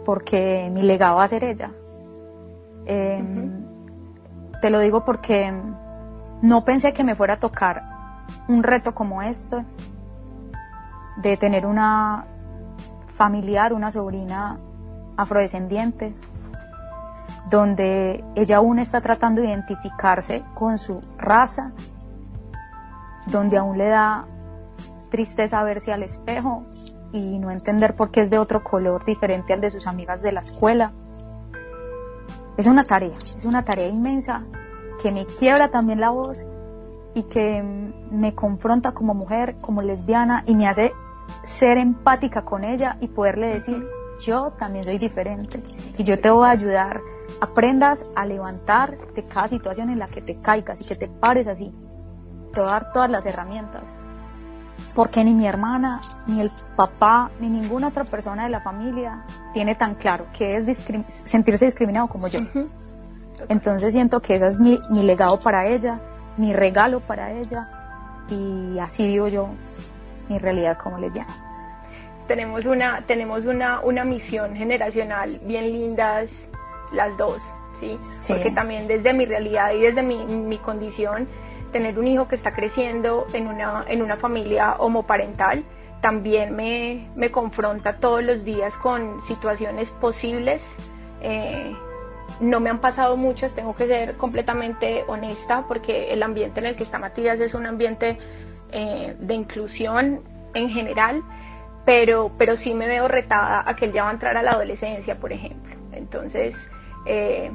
porque 0.03 0.69
mi 0.73 0.83
legado 0.83 1.17
va 1.17 1.23
a 1.23 1.27
ser 1.29 1.45
ella. 1.45 1.71
Em, 2.85 3.65
te 4.61 4.69
lo 4.69 4.79
digo 4.79 5.05
porque 5.05 5.51
no 6.41 6.65
pensé 6.65 6.91
que 6.91 7.05
me 7.05 7.15
fuera 7.15 7.35
a 7.35 7.37
tocar 7.37 7.81
un 8.49 8.63
reto 8.63 8.93
como 8.93 9.21
este, 9.21 9.65
de 11.17 11.37
tener 11.37 11.65
una 11.65 12.25
familiar, 13.07 13.71
una 13.71 13.91
sobrina 13.91 14.57
afrodescendiente, 15.17 16.13
donde 17.49 18.23
ella 18.35 18.57
aún 18.57 18.79
está 18.79 19.01
tratando 19.01 19.41
de 19.41 19.49
identificarse 19.49 20.43
con 20.53 20.77
su 20.77 20.99
raza, 21.17 21.71
donde 23.27 23.57
aún 23.57 23.77
le 23.77 23.87
da 23.87 24.21
tristeza 25.09 25.61
verse 25.63 25.91
al 25.91 26.03
espejo 26.03 26.63
y 27.11 27.39
no 27.39 27.51
entender 27.51 27.93
por 27.95 28.11
qué 28.11 28.21
es 28.21 28.29
de 28.29 28.37
otro 28.37 28.63
color 28.63 29.03
diferente 29.05 29.53
al 29.53 29.61
de 29.61 29.69
sus 29.69 29.87
amigas 29.87 30.21
de 30.21 30.31
la 30.31 30.41
escuela. 30.41 30.93
Es 32.57 32.67
una 32.67 32.83
tarea, 32.83 33.13
es 33.13 33.45
una 33.45 33.63
tarea 33.63 33.87
inmensa 33.87 34.41
que 35.01 35.11
me 35.11 35.25
quiebra 35.25 35.69
también 35.69 35.99
la 35.99 36.09
voz 36.09 36.45
y 37.13 37.23
que 37.23 37.61
me 38.11 38.33
confronta 38.33 38.93
como 38.93 39.13
mujer, 39.13 39.57
como 39.61 39.81
lesbiana 39.81 40.43
y 40.45 40.55
me 40.55 40.67
hace 40.67 40.91
ser 41.43 41.77
empática 41.77 42.43
con 42.43 42.63
ella 42.63 42.97
y 42.99 43.07
poderle 43.07 43.47
decir, 43.47 43.83
yo 44.19 44.51
también 44.51 44.83
soy 44.83 44.97
diferente 44.97 45.63
y 45.97 46.03
yo 46.03 46.19
te 46.19 46.29
voy 46.29 46.47
a 46.47 46.51
ayudar 46.51 47.01
aprendas 47.41 48.05
a 48.15 48.25
levantar 48.25 48.97
de 49.13 49.23
cada 49.23 49.47
situación 49.47 49.89
en 49.89 49.99
la 49.99 50.05
que 50.05 50.21
te 50.21 50.39
caigas 50.39 50.81
y 50.81 50.87
que 50.87 50.95
te 50.95 51.07
pares 51.07 51.47
así. 51.47 51.71
Te 52.53 52.59
voy 52.59 52.69
a 52.69 52.73
dar 52.73 52.91
todas 52.91 53.09
las 53.09 53.25
herramientas. 53.25 53.83
Porque 54.93 55.23
ni 55.23 55.33
mi 55.33 55.47
hermana, 55.47 56.01
ni 56.27 56.41
el 56.41 56.51
papá, 56.75 57.31
ni 57.39 57.49
ninguna 57.49 57.87
otra 57.87 58.03
persona 58.03 58.43
de 58.43 58.49
la 58.49 58.61
familia 58.61 59.25
tiene 59.53 59.73
tan 59.73 59.95
claro 59.95 60.27
que 60.37 60.57
es 60.57 60.83
sentirse 61.07 61.65
discriminado 61.65 62.07
como 62.07 62.27
yo. 62.27 62.39
Entonces 63.49 63.93
siento 63.93 64.21
que 64.21 64.35
ese 64.35 64.47
es 64.47 64.59
mi, 64.59 64.77
mi 64.89 65.01
legado 65.01 65.39
para 65.39 65.65
ella, 65.65 65.99
mi 66.37 66.53
regalo 66.53 66.99
para 66.99 67.31
ella 67.31 67.67
y 68.29 68.77
así 68.79 69.07
vivo 69.07 69.27
yo 69.27 69.49
mi 70.29 70.39
realidad 70.39 70.77
como 70.77 70.97
lesbiana. 70.97 71.33
Tenemos 72.27 72.65
una, 72.65 73.05
tenemos 73.07 73.45
una, 73.45 73.81
una 73.81 74.03
misión 74.05 74.55
generacional 74.55 75.39
bien 75.43 75.71
lindas 75.71 76.31
las 76.93 77.17
dos, 77.17 77.41
¿sí? 77.79 77.97
Porque 78.27 78.51
también 78.51 78.87
desde 78.87 79.13
mi 79.13 79.25
realidad 79.25 79.73
y 79.73 79.81
desde 79.81 80.03
mi, 80.03 80.25
mi, 80.25 80.57
condición, 80.57 81.27
tener 81.71 81.97
un 81.99 82.07
hijo 82.07 82.27
que 82.27 82.35
está 82.35 82.53
creciendo 82.53 83.27
en 83.33 83.47
una, 83.47 83.85
en 83.87 84.01
una 84.01 84.17
familia 84.17 84.75
homoparental 84.79 85.65
también 86.01 86.55
me, 86.55 87.07
me 87.15 87.31
confronta 87.31 87.97
todos 87.97 88.23
los 88.23 88.43
días 88.43 88.75
con 88.77 89.21
situaciones 89.21 89.91
posibles. 89.91 90.63
Eh, 91.21 91.75
no 92.39 92.59
me 92.59 92.71
han 92.71 92.79
pasado 92.79 93.17
muchas, 93.17 93.53
tengo 93.53 93.75
que 93.75 93.85
ser 93.85 94.17
completamente 94.17 95.03
honesta 95.07 95.65
porque 95.67 96.11
el 96.11 96.23
ambiente 96.23 96.59
en 96.59 96.65
el 96.65 96.75
que 96.75 96.83
está 96.83 96.97
Matías 96.97 97.39
es 97.39 97.53
un 97.53 97.67
ambiente 97.67 98.17
eh, 98.71 99.15
de 99.19 99.33
inclusión 99.33 100.21
en 100.53 100.69
general, 100.69 101.21
pero, 101.85 102.31
pero 102.37 102.57
sí 102.57 102.73
me 102.73 102.87
veo 102.87 103.07
retada 103.07 103.63
a 103.65 103.75
que 103.75 103.85
él 103.85 103.93
ya 103.93 104.03
va 104.03 104.09
a 104.09 104.13
entrar 104.13 104.37
a 104.37 104.43
la 104.43 104.51
adolescencia, 104.51 105.19
por 105.19 105.33
ejemplo. 105.33 105.75
Entonces, 105.93 106.69
eh, 107.05 107.51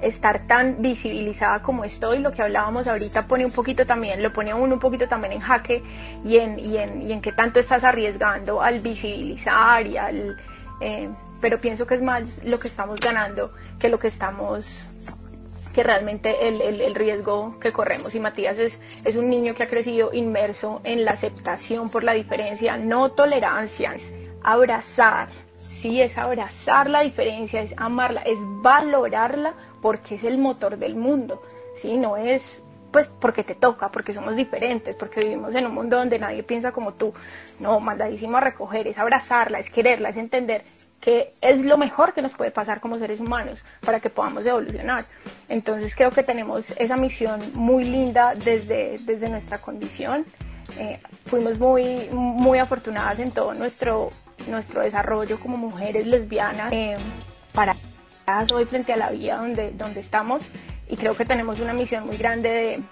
estar 0.00 0.46
tan 0.46 0.82
visibilizada 0.82 1.62
como 1.62 1.84
estoy, 1.84 2.18
lo 2.18 2.32
que 2.32 2.42
hablábamos 2.42 2.86
ahorita 2.86 3.26
pone 3.26 3.44
un 3.44 3.52
poquito 3.52 3.86
también, 3.86 4.22
lo 4.22 4.32
pone 4.32 4.50
a 4.50 4.56
uno 4.56 4.74
un 4.74 4.80
poquito 4.80 5.08
también 5.08 5.32
en 5.34 5.40
jaque 5.40 5.82
y 6.24 6.36
en, 6.36 6.58
y 6.58 6.76
en, 6.76 7.02
y 7.02 7.12
en 7.12 7.22
qué 7.22 7.32
tanto 7.32 7.60
estás 7.60 7.84
arriesgando 7.84 8.60
al 8.60 8.80
visibilizar 8.80 9.86
y 9.86 9.96
al... 9.96 10.36
Eh, 10.82 11.08
pero 11.40 11.58
pienso 11.58 11.86
que 11.86 11.94
es 11.94 12.02
más 12.02 12.44
lo 12.44 12.58
que 12.58 12.68
estamos 12.68 13.00
ganando 13.00 13.50
que 13.78 13.88
lo 13.88 13.98
que 13.98 14.08
estamos 14.08 15.25
que 15.76 15.82
realmente 15.82 16.48
el, 16.48 16.62
el, 16.62 16.90
riesgo 16.92 17.60
que 17.60 17.70
corremos. 17.70 18.14
Y 18.14 18.18
Matías 18.18 18.58
es, 18.58 18.80
es 19.04 19.14
un 19.14 19.28
niño 19.28 19.52
que 19.52 19.64
ha 19.64 19.66
crecido 19.66 20.10
inmerso 20.10 20.80
en 20.84 21.04
la 21.04 21.10
aceptación 21.10 21.90
por 21.90 22.02
la 22.02 22.14
diferencia, 22.14 22.78
no 22.78 23.10
tolerancia, 23.12 23.92
es 23.94 24.16
abrazar, 24.42 25.28
sí, 25.58 26.00
es 26.00 26.16
abrazar 26.16 26.88
la 26.88 27.02
diferencia, 27.02 27.60
es 27.60 27.74
amarla, 27.76 28.22
es 28.22 28.38
valorarla 28.40 29.52
porque 29.82 30.14
es 30.14 30.24
el 30.24 30.38
motor 30.38 30.78
del 30.78 30.96
mundo, 30.96 31.42
sí, 31.74 31.98
no 31.98 32.16
es 32.16 32.62
pues 32.90 33.08
porque 33.20 33.44
te 33.44 33.54
toca, 33.54 33.90
porque 33.90 34.14
somos 34.14 34.34
diferentes, 34.34 34.96
porque 34.96 35.20
vivimos 35.20 35.54
en 35.54 35.66
un 35.66 35.74
mundo 35.74 35.98
donde 35.98 36.18
nadie 36.18 36.42
piensa 36.42 36.72
como 36.72 36.94
tú. 36.94 37.12
No, 37.60 37.78
mandadísimo 37.78 38.38
a 38.38 38.40
recoger, 38.40 38.86
es 38.86 38.96
abrazarla, 38.96 39.58
es 39.58 39.68
quererla, 39.68 40.08
es 40.08 40.16
entender 40.16 40.62
que 41.00 41.32
es 41.40 41.60
lo 41.64 41.76
mejor 41.76 42.14
que 42.14 42.22
nos 42.22 42.34
puede 42.34 42.50
pasar 42.50 42.80
como 42.80 42.98
seres 42.98 43.20
humanos 43.20 43.64
para 43.84 44.00
que 44.00 44.10
podamos 44.10 44.44
evolucionar. 44.46 45.04
Entonces 45.48 45.94
creo 45.94 46.10
que 46.10 46.22
tenemos 46.22 46.70
esa 46.72 46.96
misión 46.96 47.40
muy 47.54 47.84
linda 47.84 48.34
desde, 48.34 48.96
desde 49.00 49.28
nuestra 49.28 49.58
condición. 49.58 50.24
Eh, 50.78 50.98
fuimos 51.26 51.58
muy, 51.58 52.08
muy 52.10 52.58
afortunadas 52.58 53.18
en 53.20 53.30
todo 53.30 53.54
nuestro 53.54 54.10
nuestro 54.48 54.82
desarrollo 54.82 55.40
como 55.40 55.56
mujeres 55.56 56.06
lesbianas 56.06 56.72
eh, 56.72 56.96
para 57.52 57.74
hoy 58.52 58.64
frente 58.66 58.92
a 58.92 58.96
la 58.96 59.10
vida 59.10 59.36
donde, 59.36 59.70
donde 59.72 60.00
estamos 60.00 60.42
y 60.88 60.96
creo 60.96 61.16
que 61.16 61.24
tenemos 61.24 61.60
una 61.60 61.72
misión 61.72 62.06
muy 62.06 62.16
grande 62.16 62.48
de, 62.48 62.82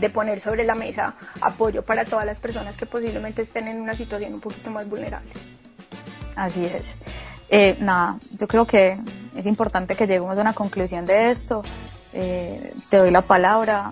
de 0.00 0.10
poner 0.10 0.40
sobre 0.40 0.64
la 0.64 0.74
mesa 0.74 1.14
apoyo 1.40 1.82
para 1.82 2.04
todas 2.04 2.26
las 2.26 2.38
personas 2.38 2.76
que 2.76 2.86
posiblemente 2.86 3.42
estén 3.42 3.68
en 3.68 3.80
una 3.80 3.94
situación 3.94 4.34
un 4.34 4.40
poquito 4.40 4.70
más 4.70 4.88
vulnerable. 4.88 5.30
Así 6.36 6.64
es. 6.64 7.04
Eh, 7.50 7.76
nada, 7.80 8.18
yo 8.38 8.48
creo 8.48 8.66
que 8.66 8.96
es 9.36 9.46
importante 9.46 9.94
que 9.94 10.06
lleguemos 10.06 10.36
a 10.36 10.40
una 10.40 10.54
conclusión 10.54 11.06
de 11.06 11.30
esto. 11.30 11.62
Eh, 12.14 12.72
te 12.90 12.96
doy 12.98 13.10
la 13.10 13.22
palabra. 13.22 13.88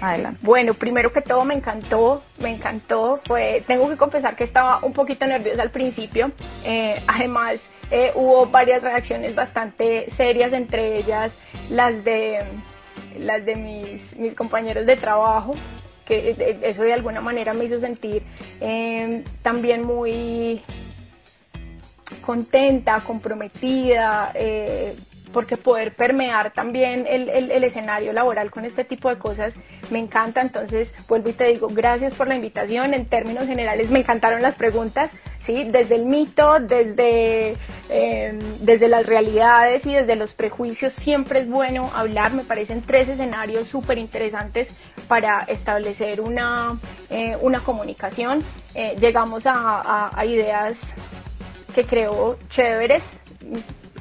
Adelante. 0.00 0.40
Bueno, 0.42 0.74
primero 0.74 1.12
que 1.12 1.20
todo 1.20 1.44
me 1.44 1.54
encantó, 1.54 2.22
me 2.38 2.50
encantó. 2.50 3.20
Fue, 3.24 3.62
tengo 3.66 3.88
que 3.88 3.96
confesar 3.96 4.34
que 4.34 4.44
estaba 4.44 4.80
un 4.82 4.92
poquito 4.92 5.26
nerviosa 5.26 5.62
al 5.62 5.70
principio. 5.70 6.32
Eh, 6.64 7.00
además, 7.06 7.60
eh, 7.90 8.12
hubo 8.14 8.46
varias 8.46 8.82
reacciones 8.82 9.34
bastante 9.34 10.10
serias, 10.10 10.52
entre 10.52 10.96
ellas 10.96 11.32
las 11.70 12.02
de 12.04 12.38
las 13.18 13.44
de 13.44 13.56
mis, 13.56 14.16
mis 14.16 14.34
compañeros 14.34 14.84
de 14.84 14.96
trabajo, 14.96 15.54
que 16.04 16.60
eso 16.62 16.82
de 16.82 16.92
alguna 16.92 17.20
manera 17.20 17.54
me 17.54 17.64
hizo 17.64 17.80
sentir 17.80 18.22
también 19.42 19.86
muy 19.86 20.62
contenta, 22.20 23.00
comprometida, 23.00 24.30
eh, 24.34 24.96
porque 25.32 25.56
poder 25.56 25.94
permear 25.94 26.52
también 26.52 27.04
el, 27.06 27.28
el, 27.28 27.62
escenario 27.62 28.12
laboral 28.14 28.50
con 28.50 28.64
este 28.64 28.84
tipo 28.84 29.10
de 29.10 29.18
cosas 29.18 29.54
me 29.90 29.98
encanta. 29.98 30.40
Entonces, 30.40 30.94
vuelvo 31.08 31.28
y 31.28 31.32
te 31.34 31.44
digo, 31.44 31.68
gracias 31.68 32.14
por 32.14 32.28
la 32.28 32.36
invitación. 32.36 32.94
En 32.94 33.04
términos 33.04 33.46
generales, 33.46 33.90
me 33.90 33.98
encantaron 33.98 34.40
las 34.40 34.54
preguntas, 34.54 35.22
¿sí? 35.40 35.64
Desde 35.64 35.96
el 35.96 36.06
mito, 36.06 36.58
desde, 36.60 37.56
eh, 37.90 38.38
desde 38.60 38.88
las 38.88 39.04
realidades 39.04 39.84
y 39.84 39.92
desde 39.92 40.16
los 40.16 40.32
prejuicios, 40.32 40.94
siempre 40.94 41.40
es 41.40 41.50
bueno 41.50 41.90
hablar. 41.94 42.32
Me 42.32 42.44
parecen 42.44 42.80
tres 42.80 43.08
escenarios 43.08 43.68
súper 43.68 43.98
interesantes 43.98 44.68
para 45.06 45.40
establecer 45.48 46.22
una, 46.22 46.78
eh, 47.10 47.36
una 47.42 47.60
comunicación. 47.60 48.42
llegamos 48.98 49.46
a, 49.46 50.18
a 50.18 50.24
ideas 50.24 50.78
que 51.76 51.84
creo 51.84 52.38
chéveres, 52.48 53.04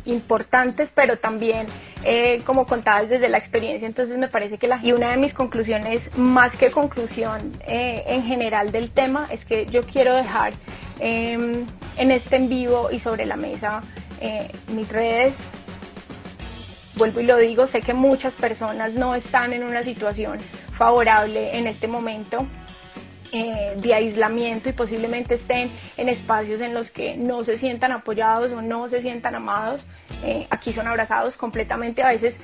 importantes, 0.05 0.91
pero 0.95 1.17
también 1.17 1.67
eh, 2.05 2.41
como 2.45 2.65
contadas 2.65 3.09
desde 3.09 3.27
la 3.27 3.37
experiencia. 3.37 3.85
Entonces 3.85 4.17
me 4.17 4.29
parece 4.29 4.57
que 4.57 4.67
la... 4.67 4.79
Y 4.81 4.93
una 4.93 5.09
de 5.09 5.17
mis 5.17 5.33
conclusiones, 5.33 6.09
más 6.17 6.55
que 6.55 6.71
conclusión 6.71 7.59
eh, 7.67 8.01
en 8.07 8.23
general 8.23 8.71
del 8.71 8.91
tema, 8.91 9.27
es 9.29 9.43
que 9.43 9.65
yo 9.65 9.81
quiero 9.83 10.15
dejar 10.15 10.53
em, 10.99 11.65
en 11.97 12.11
este 12.11 12.37
en 12.37 12.47
vivo 12.47 12.89
y 12.91 12.99
sobre 12.99 13.25
la 13.25 13.35
mesa 13.35 13.81
eh, 14.21 14.49
mis 14.69 14.87
redes. 14.87 15.35
Vuelvo 16.95 17.19
y 17.19 17.25
lo 17.25 17.35
digo, 17.37 17.67
sé 17.67 17.81
que 17.81 17.93
muchas 17.93 18.35
personas 18.35 18.93
no 18.93 19.15
están 19.15 19.51
en 19.51 19.63
una 19.63 19.83
situación 19.83 20.37
favorable 20.71 21.57
en 21.57 21.67
este 21.67 21.87
momento 21.87 22.47
eh, 23.35 23.73
de 23.75 23.93
aislamiento 23.93 24.69
y 24.69 24.71
posiblemente 24.71 25.35
estén 25.35 25.69
en 25.97 26.09
espacios 26.09 26.61
en 26.61 26.73
los 26.73 26.89
que 26.89 27.17
no 27.17 27.43
se 27.43 27.57
sientan 27.57 27.91
apoyados 27.91 28.51
o 28.53 28.61
no 28.61 28.87
se 28.87 29.01
sientan 29.01 29.35
amados. 29.35 29.85
Eh, 30.23 30.47
aquí 30.49 30.71
son 30.71 30.87
abrazados 30.87 31.35
completamente. 31.35 32.01
A 32.01 32.07
veces 32.07 32.39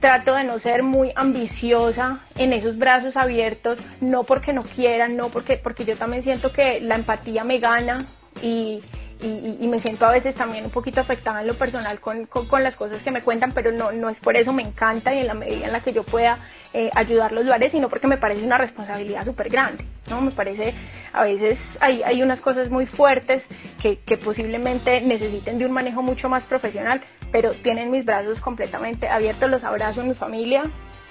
trato 0.00 0.34
de 0.34 0.44
no 0.44 0.58
ser 0.58 0.82
muy 0.82 1.10
ambiciosa 1.16 2.20
en 2.36 2.52
esos 2.52 2.78
brazos 2.78 3.16
abiertos, 3.16 3.80
no 4.00 4.22
porque 4.24 4.52
no 4.52 4.62
quieran, 4.62 5.16
no 5.16 5.30
porque, 5.30 5.56
porque 5.56 5.84
yo 5.84 5.96
también 5.96 6.22
siento 6.22 6.52
que 6.52 6.80
la 6.80 6.94
empatía 6.94 7.42
me 7.42 7.58
gana 7.58 7.96
y, 8.42 8.82
y, 9.20 9.66
me 9.66 9.80
siento 9.80 10.06
a 10.06 10.12
veces 10.12 10.34
también 10.34 10.64
un 10.64 10.70
poquito 10.70 11.00
afectada 11.00 11.40
en 11.40 11.46
lo 11.46 11.54
personal 11.54 11.98
con, 12.00 12.26
con, 12.26 12.62
las 12.62 12.76
cosas 12.76 13.02
que 13.02 13.10
me 13.10 13.22
cuentan, 13.22 13.52
pero 13.52 13.72
no, 13.72 13.92
no 13.92 14.08
es 14.08 14.20
por 14.20 14.36
eso, 14.36 14.52
me 14.52 14.62
encanta 14.62 15.14
y 15.14 15.18
en 15.20 15.26
la 15.26 15.34
medida 15.34 15.66
en 15.66 15.72
la 15.72 15.80
que 15.80 15.92
yo 15.92 16.02
pueda 16.02 16.38
eh, 16.74 16.90
ayudarlos 16.94 17.44
lo 17.44 17.54
haré, 17.54 17.70
sino 17.70 17.88
porque 17.88 18.06
me 18.06 18.18
parece 18.18 18.44
una 18.44 18.58
responsabilidad 18.58 19.24
súper 19.24 19.48
grande, 19.48 19.84
¿no? 20.08 20.20
Me 20.20 20.30
parece, 20.30 20.74
a 21.12 21.24
veces 21.24 21.78
hay, 21.80 22.02
hay 22.02 22.22
unas 22.22 22.40
cosas 22.40 22.70
muy 22.70 22.86
fuertes 22.86 23.46
que, 23.80 23.98
que 24.00 24.16
posiblemente 24.16 25.00
necesiten 25.00 25.58
de 25.58 25.66
un 25.66 25.72
manejo 25.72 26.02
mucho 26.02 26.28
más 26.28 26.44
profesional, 26.44 27.00
pero 27.32 27.52
tienen 27.52 27.90
mis 27.90 28.04
brazos 28.04 28.40
completamente 28.40 29.08
abiertos, 29.08 29.50
los 29.50 29.64
abrazo 29.64 30.02
en 30.02 30.08
mi 30.08 30.14
familia, 30.14 30.62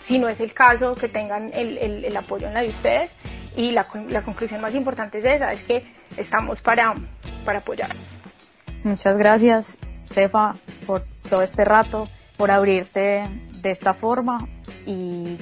si 0.02 0.20
no 0.20 0.30
es 0.30 0.40
el 0.40 0.54
caso, 0.54 0.94
que 0.94 1.08
tengan 1.08 1.52
el, 1.54 1.80
el, 1.80 2.06
el 2.06 2.18
apoyo 2.18 2.48
en 2.48 2.54
la 2.54 2.62
de 2.62 2.68
ustedes. 2.68 3.12
Y 3.56 3.72
la, 3.72 3.86
la 4.10 4.24
conclusión 4.24 4.62
más 4.62 4.76
importante 4.76 5.20
es 5.20 5.26
esa, 5.26 5.52
es 5.52 5.62
que 5.64 5.84
estamos 6.18 6.62
para, 6.62 6.96
para 7.46 7.60
apoyar. 7.60 7.96
Muchas 8.84 9.18
gracias, 9.18 9.78
Stefa, 10.12 10.56
por 10.86 11.02
todo 11.30 11.42
este 11.42 11.66
rato, 11.66 12.10
por 12.38 12.52
abrirte 12.52 13.28
de 13.62 13.72
esta 13.72 13.94
forma 13.94 14.48
y 14.86 15.38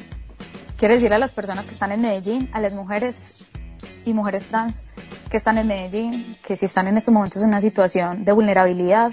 quiero 0.77 0.93
decir 0.93 1.13
a 1.13 1.19
las 1.19 1.33
personas 1.33 1.65
que 1.65 1.73
están 1.73 1.91
en 1.91 2.01
Medellín, 2.01 2.49
a 2.53 2.61
las 2.61 2.73
mujeres 2.73 3.51
y 4.05 4.13
mujeres 4.13 4.47
trans 4.47 4.81
que 5.29 5.37
están 5.37 5.57
en 5.57 5.67
Medellín, 5.67 6.37
que 6.45 6.55
si 6.55 6.65
están 6.65 6.87
en 6.87 6.97
estos 6.97 7.13
momentos 7.13 7.41
en 7.41 7.49
una 7.49 7.61
situación 7.61 8.23
de 8.23 8.31
vulnerabilidad, 8.31 9.11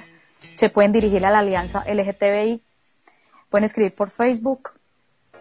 se 0.54 0.68
pueden 0.68 0.92
dirigir 0.92 1.24
a 1.24 1.30
la 1.30 1.40
alianza 1.40 1.84
LGTBI, 1.86 2.62
pueden 3.48 3.64
escribir 3.64 3.94
por 3.94 4.10
Facebook, 4.10 4.70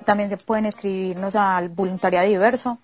también 0.06 0.30
se 0.30 0.38
pueden 0.38 0.66
escribirnos 0.66 1.36
al 1.36 1.70
voluntariado 1.70 2.28
diverso 2.28 2.80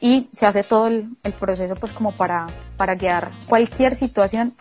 y 0.00 0.28
se 0.32 0.46
hace 0.46 0.62
todo 0.62 0.88
el, 0.88 1.16
proceso 1.38 1.74
pues 1.76 1.92
como 1.92 2.12
para, 2.12 2.46
para 2.76 2.94
guiar 2.94 3.30
cualquier 3.48 3.94
situación 3.94 4.52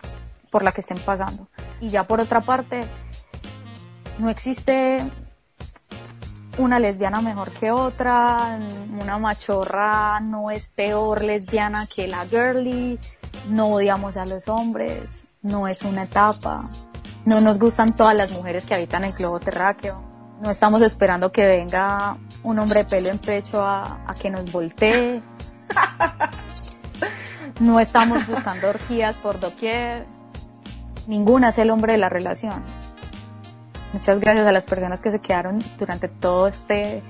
por 0.52 0.64
la 0.64 0.72
que 0.72 0.82
estén 0.82 1.00
pasando. 1.00 1.48
Y 1.82 1.90
ya 1.90 2.04
por 2.04 2.22
otra 2.22 2.42
parte, 2.42 2.86
no 4.18 4.30
existe 4.30 5.04
una 6.58 6.80
lesbiana 6.80 7.22
mejor 7.22 7.52
que 7.52 7.72
otra, 7.72 8.60
una 9.00 9.18
machorra 9.18 10.20
no 10.22 10.52
es 10.52 10.70
peor 10.70 11.24
lesbiana 11.24 11.86
que 11.94 12.08
la 12.08 12.26
girly, 12.26 13.00
no 13.50 13.74
odiamos 13.74 14.18
a 14.18 14.26
los 14.26 14.48
hombres, 14.48 15.28
no 15.42 15.68
es 15.68 15.82
una 15.84 16.04
etapa, 16.04 16.62
no 17.26 17.42
nos 17.42 17.60
gustan 17.60 17.96
todas 17.96 18.18
las 18.18 18.32
mujeres 18.32 18.64
que 18.64 18.76
habitan 18.76 19.04
el 19.04 19.12
globo 19.12 19.40
terráqueo, 19.40 20.02
no 20.42 20.50
estamos 20.50 20.82
esperando 20.82 21.32
que 21.32 21.46
venga 21.46 22.18
un 22.46 22.60
hombre 22.60 22.84
de 22.84 22.86
pelo 22.86 23.10
en 23.10 23.18
pecho 23.18 23.66
a, 23.66 24.16
que 24.20 24.30
nos 24.30 24.52
voltee. 24.52 25.22
No 27.60 27.80
estamos 27.80 28.28
buscando 28.28 28.70
orgías 28.70 29.16
por 29.16 29.39
doquier. 29.39 30.06
Ninguna 31.08 31.50
es 31.50 31.58
el 31.58 31.70
hombre 31.70 31.93
de 31.93 31.98
la 31.98 32.10
relación. 32.10 32.62
Muchas 33.93 34.20
gracias 34.20 34.46
a 34.46 34.52
las 34.52 34.66
personas 34.66 35.02
que 35.02 35.10
se 35.10 35.20
quedaron 35.22 35.64
durante 35.80 36.10
todo 36.10 36.48
este, 36.48 37.02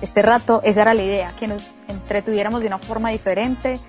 este 0.00 0.22
rato. 0.22 0.60
Esa 0.62 0.82
era 0.82 0.94
la 0.94 1.02
idea, 1.02 1.32
que 1.38 1.48
nos 1.48 1.68
entretuviéramos 1.88 2.60
de 2.60 2.68
una 2.68 2.78
forma 2.78 3.10
diferente, 3.10 3.80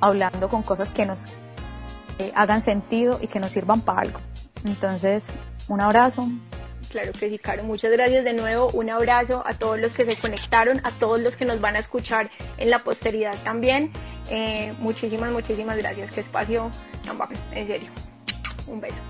hablando 0.00 0.50
con 0.50 0.62
cosas 0.62 0.90
que 0.90 1.06
nos 1.06 1.30
eh, 2.18 2.30
hagan 2.34 2.60
sentido 2.60 3.18
y 3.22 3.26
que 3.26 3.40
nos 3.40 3.52
sirvan 3.52 3.80
para 3.80 4.02
algo. 4.02 4.20
Entonces, 4.64 5.30
un 5.68 5.80
abrazo, 5.80 6.28
Claro 6.88 7.12
que 7.12 7.28
sí, 7.28 7.38
Caro. 7.38 7.64
Muchas 7.64 7.92
gracias 7.92 8.24
de 8.24 8.32
nuevo. 8.32 8.70
Un 8.70 8.90
abrazo 8.90 9.42
a 9.46 9.54
todos 9.54 9.78
los 9.78 9.92
que 9.92 10.06
se 10.06 10.16
conectaron, 10.16 10.80
a 10.84 10.90
todos 10.90 11.20
los 11.20 11.36
que 11.36 11.44
nos 11.44 11.60
van 11.60 11.76
a 11.76 11.80
escuchar 11.80 12.30
en 12.56 12.70
la 12.70 12.82
posteridad 12.82 13.36
también. 13.44 13.92
Eh, 14.30 14.72
muchísimas, 14.78 15.30
muchísimas 15.30 15.76
gracias. 15.76 16.12
Qué 16.12 16.20
espacio 16.20 16.70
tan 17.04 17.18
En 17.52 17.66
serio. 17.66 17.90
Un 18.66 18.80
beso. 18.80 19.00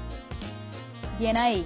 Bien 1.18 1.36
ahí. 1.36 1.64